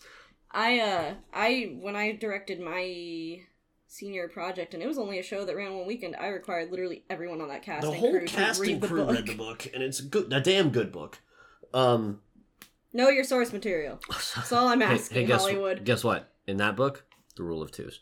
[0.50, 3.40] I uh I when I directed my
[3.86, 7.04] senior project and it was only a show that ran one weekend, I required literally
[7.10, 9.14] everyone on that cast The whole crew cast read and the crew book.
[9.16, 11.18] read the book, and it's a good, a damn good book.
[11.74, 12.20] Um,
[12.94, 14.00] Know your source material.
[14.08, 15.84] That's all I'm asking, hey, guess, Hollywood.
[15.84, 16.32] Guess what?
[16.46, 17.04] In that book,
[17.36, 18.00] the rule of twos.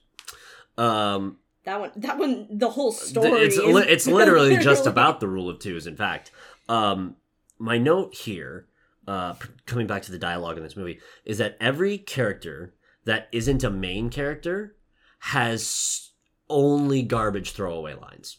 [0.79, 5.49] Um, That one that one the whole story it's it's literally just about the rule
[5.49, 5.87] of twos.
[5.89, 6.31] In fact,
[6.69, 7.17] um,
[7.59, 8.67] my note here,
[9.07, 9.35] uh,
[9.67, 13.71] coming back to the dialogue in this movie, is that every character that isn't a
[13.71, 14.77] main character
[15.19, 16.11] has
[16.49, 18.39] only garbage throwaway lines.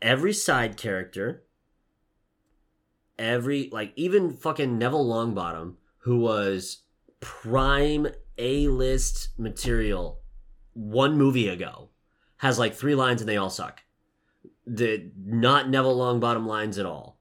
[0.00, 1.44] Every side character
[3.18, 6.82] every like even fucking Neville Longbottom, who was
[7.20, 8.06] prime
[8.38, 10.20] A list material
[10.72, 11.90] one movie ago,
[12.38, 13.82] has like three lines and they all suck.
[14.68, 17.18] The not Neville Longbottom lines at all.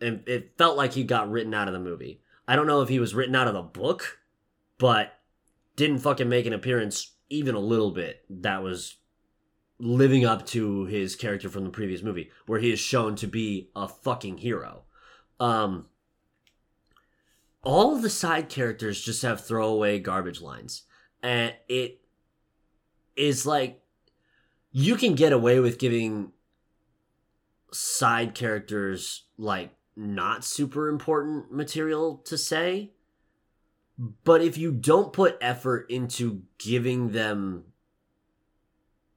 [0.00, 2.20] And it felt like he got written out of the movie.
[2.48, 4.18] I don't know if he was written out of the book,
[4.78, 5.18] but
[5.76, 8.24] didn't fucking make an appearance even a little bit.
[8.28, 8.96] That was
[9.78, 13.70] living up to his character from the previous movie, where he is shown to be
[13.74, 14.82] a fucking hero.
[15.40, 15.86] Um,
[17.62, 20.82] all of the side characters just have throwaway garbage lines,
[21.22, 22.00] and it
[23.16, 23.80] is like
[24.70, 26.32] you can get away with giving
[27.96, 32.92] side characters like not super important material to say.
[34.24, 37.64] But if you don't put effort into giving them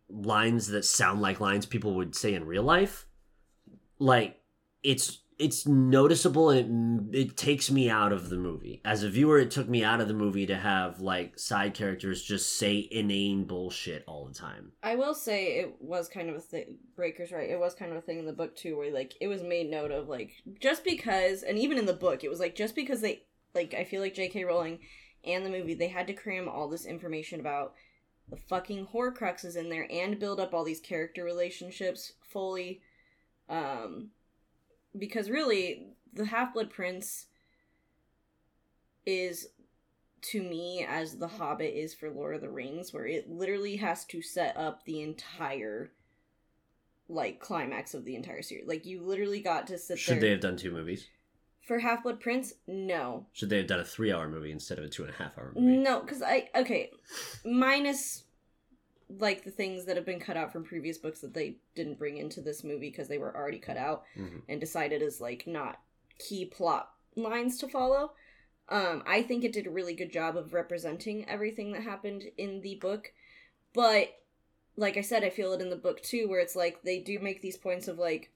[0.10, 3.08] lines that sound like lines people would say in real life
[4.00, 4.40] like
[4.84, 9.40] it's it's noticeable and it, it takes me out of the movie as a viewer
[9.40, 13.46] it took me out of the movie to have like side characters just say inane
[13.46, 16.78] bullshit all the time I will say it was kind of a thing.
[16.96, 17.50] Breaker's right.
[17.50, 19.70] It was kind of a thing in the book too, where like it was made
[19.70, 20.32] note of like
[20.62, 23.24] just because, and even in the book, it was like just because they
[23.54, 24.46] like I feel like J.K.
[24.46, 24.80] Rowling
[25.26, 27.74] and the movie they had to cram all this information about
[28.30, 32.82] the fucking Horcruxes in there and build up all these character relationships fully,
[33.50, 34.10] um,
[34.98, 37.28] because really the Half Blood Prince
[39.06, 39.48] is
[40.22, 44.06] to me as the Hobbit is for Lord of the Rings, where it literally has
[44.06, 45.92] to set up the entire
[47.10, 48.68] like climax of the entire series.
[48.68, 51.08] Like you literally got to sit should there they have done two movies
[51.66, 52.54] for Half Blood Prince.
[52.68, 55.18] No, should they have done a three hour movie instead of a two and a
[55.18, 56.92] half hour movie no, because I okay,
[57.46, 58.24] minus
[59.10, 62.18] like the things that have been cut out from previous books that they didn't bring
[62.18, 64.42] into this movie because they were already cut out Mhm.
[64.50, 65.82] and decided as like not
[66.20, 68.12] key plot lines to follow.
[68.70, 72.60] Um, I think it did a really good job of representing everything that happened in
[72.62, 73.14] the book,
[73.74, 74.10] but
[74.76, 77.18] like I said, I feel it in the book too, where it's like they do
[77.20, 78.30] make these points of like,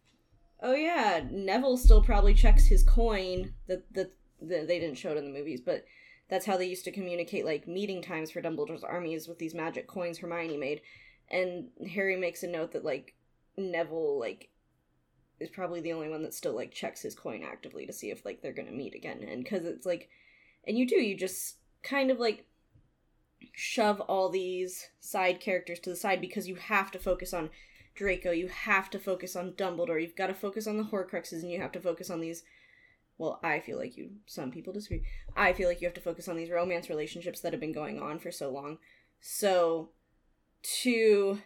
[0.61, 3.53] oh yeah, Neville still probably checks his coin.
[3.67, 5.83] That that that they didn't show it in the movies, but
[6.31, 9.85] that's how they used to communicate like meeting times for Dumbledore's armies with these magic
[9.85, 10.79] coins Hermione made.
[11.29, 13.13] And Harry makes a note that like
[13.57, 14.49] Neville like
[15.41, 18.23] is probably the only one that still like checks his coin actively to see if
[18.23, 19.19] like they're gonna meet again.
[19.29, 20.07] And because it's like,
[20.65, 22.45] and you do, you just kind of like
[23.51, 27.49] shove all these side characters to the side because you have to focus on
[27.93, 31.51] Draco, you have to focus on Dumbledore, you've got to focus on the Horcruxes, and
[31.51, 32.43] you have to focus on these.
[33.21, 34.13] Well, I feel like you.
[34.25, 35.03] Some people disagree.
[35.37, 38.01] I feel like you have to focus on these romance relationships that have been going
[38.01, 38.79] on for so long.
[39.19, 39.89] So,
[40.81, 41.37] to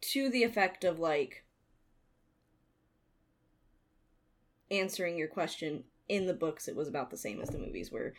[0.00, 1.44] to the effect of like
[4.70, 8.14] answering your question in the books it was about the same as the movies where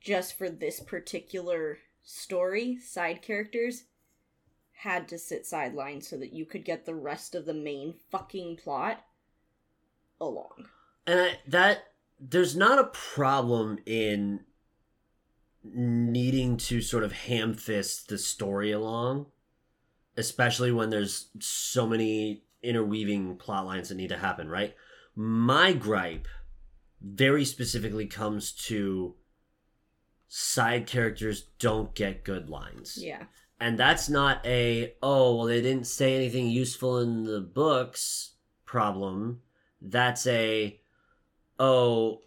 [0.00, 3.84] just for this particular story side characters
[4.72, 8.56] had to sit sidelined so that you could get the rest of the main fucking
[8.56, 9.04] plot
[10.20, 10.66] along.
[11.06, 11.84] And I, that
[12.20, 14.40] there's not a problem in
[15.62, 19.26] needing to sort of ham fist the story along
[20.16, 24.74] especially when there's so many interweaving plot lines that need to happen right?
[25.14, 26.28] My gripe
[27.00, 29.14] very specifically comes to
[30.28, 32.98] side characters don't get good lines.
[33.00, 33.24] Yeah.
[33.58, 38.32] And that's not a oh well they didn't say anything useful in the books
[38.64, 39.40] problem
[39.80, 40.78] that's a
[41.58, 42.20] oh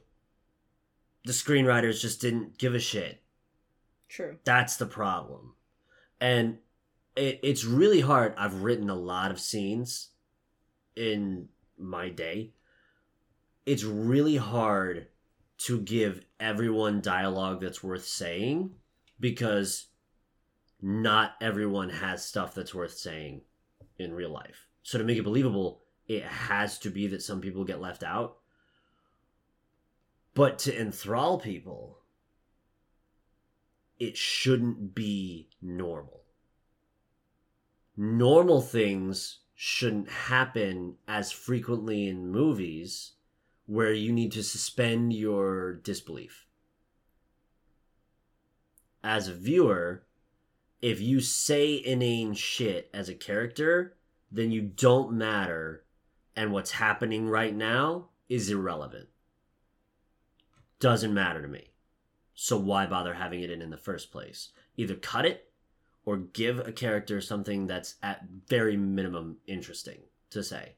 [1.26, 3.22] the screenwriters just didn't give a shit.
[4.10, 4.38] True.
[4.43, 5.56] That's the problem.
[6.20, 6.58] And
[7.16, 8.34] it, it's really hard.
[8.38, 10.10] I've written a lot of scenes
[10.95, 12.54] in my day.
[13.66, 15.08] It's really hard
[15.60, 18.72] to give everyone dialogue that's worth saying
[19.20, 19.88] because
[20.82, 23.41] not everyone has stuff that's worth saying
[23.97, 24.68] in real life.
[24.82, 28.38] So to make it believable, it has to be that some people get left out.
[30.34, 31.99] But to enthrall people,
[33.99, 36.22] it shouldn't be normal.
[37.95, 43.14] Normal things shouldn't happen as frequently in movies
[43.66, 46.45] where you need to suspend your disbelief.
[49.04, 50.04] As a viewer,
[50.82, 53.95] if you say inane shit as a character,
[54.32, 55.86] then you don't matter,
[56.36, 59.09] and what's happening right now is irrelevant.
[60.79, 61.69] Doesn't matter to me.
[62.34, 64.49] So why bother having it in in the first place?
[64.75, 65.51] Either cut it
[66.05, 69.99] or give a character something that's at very minimum interesting
[70.31, 70.73] to say.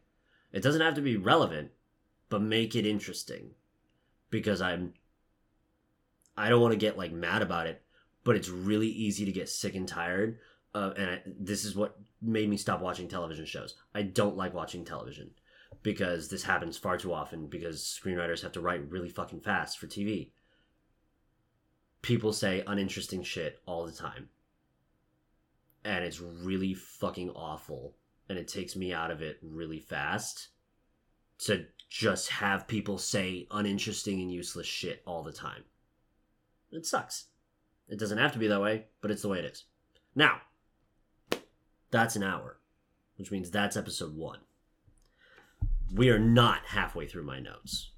[0.51, 1.71] It doesn't have to be relevant,
[2.29, 3.51] but make it interesting.
[4.29, 4.93] Because I'm
[6.37, 7.81] I don't want to get like mad about it,
[8.25, 10.39] but it's really easy to get sick and tired.
[10.73, 13.75] And I, this is what made me stop watching television shows.
[13.93, 15.31] I don't like watching television
[15.85, 19.85] because this happens far too often because screenwriters have to write really fucking fast for
[19.85, 20.31] TV.
[22.01, 24.29] People say uninteresting shit all the time.
[25.83, 27.93] And it's really fucking awful.
[28.27, 30.47] And it takes me out of it really fast
[31.43, 35.65] to just have people say uninteresting and useless shit all the time.
[36.71, 37.25] It sucks.
[37.87, 39.65] It doesn't have to be that way, but it's the way it is.
[40.15, 40.41] Now,
[41.91, 42.57] that's an hour,
[43.17, 44.39] which means that's episode one.
[45.93, 47.91] We are not halfway through my notes,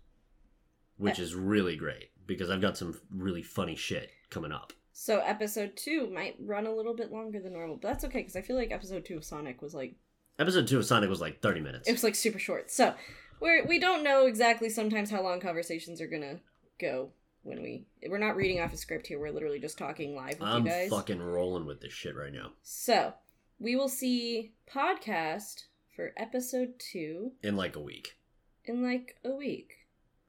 [0.98, 1.24] which eh.
[1.24, 4.74] is really great because I've got some really funny shit coming up.
[4.94, 8.36] So episode two might run a little bit longer than normal, but that's okay because
[8.36, 9.96] I feel like episode two of Sonic was like
[10.40, 11.88] Episode two of Sonic was like 30 minutes.
[11.88, 12.70] it was like super short.
[12.70, 12.94] So
[13.40, 16.40] we're we don't know exactly sometimes how long conversations are gonna
[16.80, 17.12] go
[17.44, 19.20] when we we're not reading off a script here.
[19.20, 20.90] We're literally just talking live with I'm you guys.
[20.90, 22.52] fucking rolling with this shit right now.
[22.62, 23.14] So
[23.60, 25.64] we will see podcast
[25.98, 28.16] for episode two In like a week.
[28.64, 29.74] in like a week,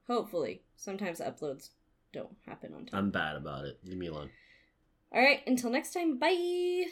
[0.07, 0.63] hopefully.
[0.75, 1.69] Sometimes uploads
[2.11, 2.99] don't happen on time.
[2.99, 3.79] I'm bad about it.
[3.85, 4.31] Leave me alone.
[5.13, 6.85] All right, until next time, bye.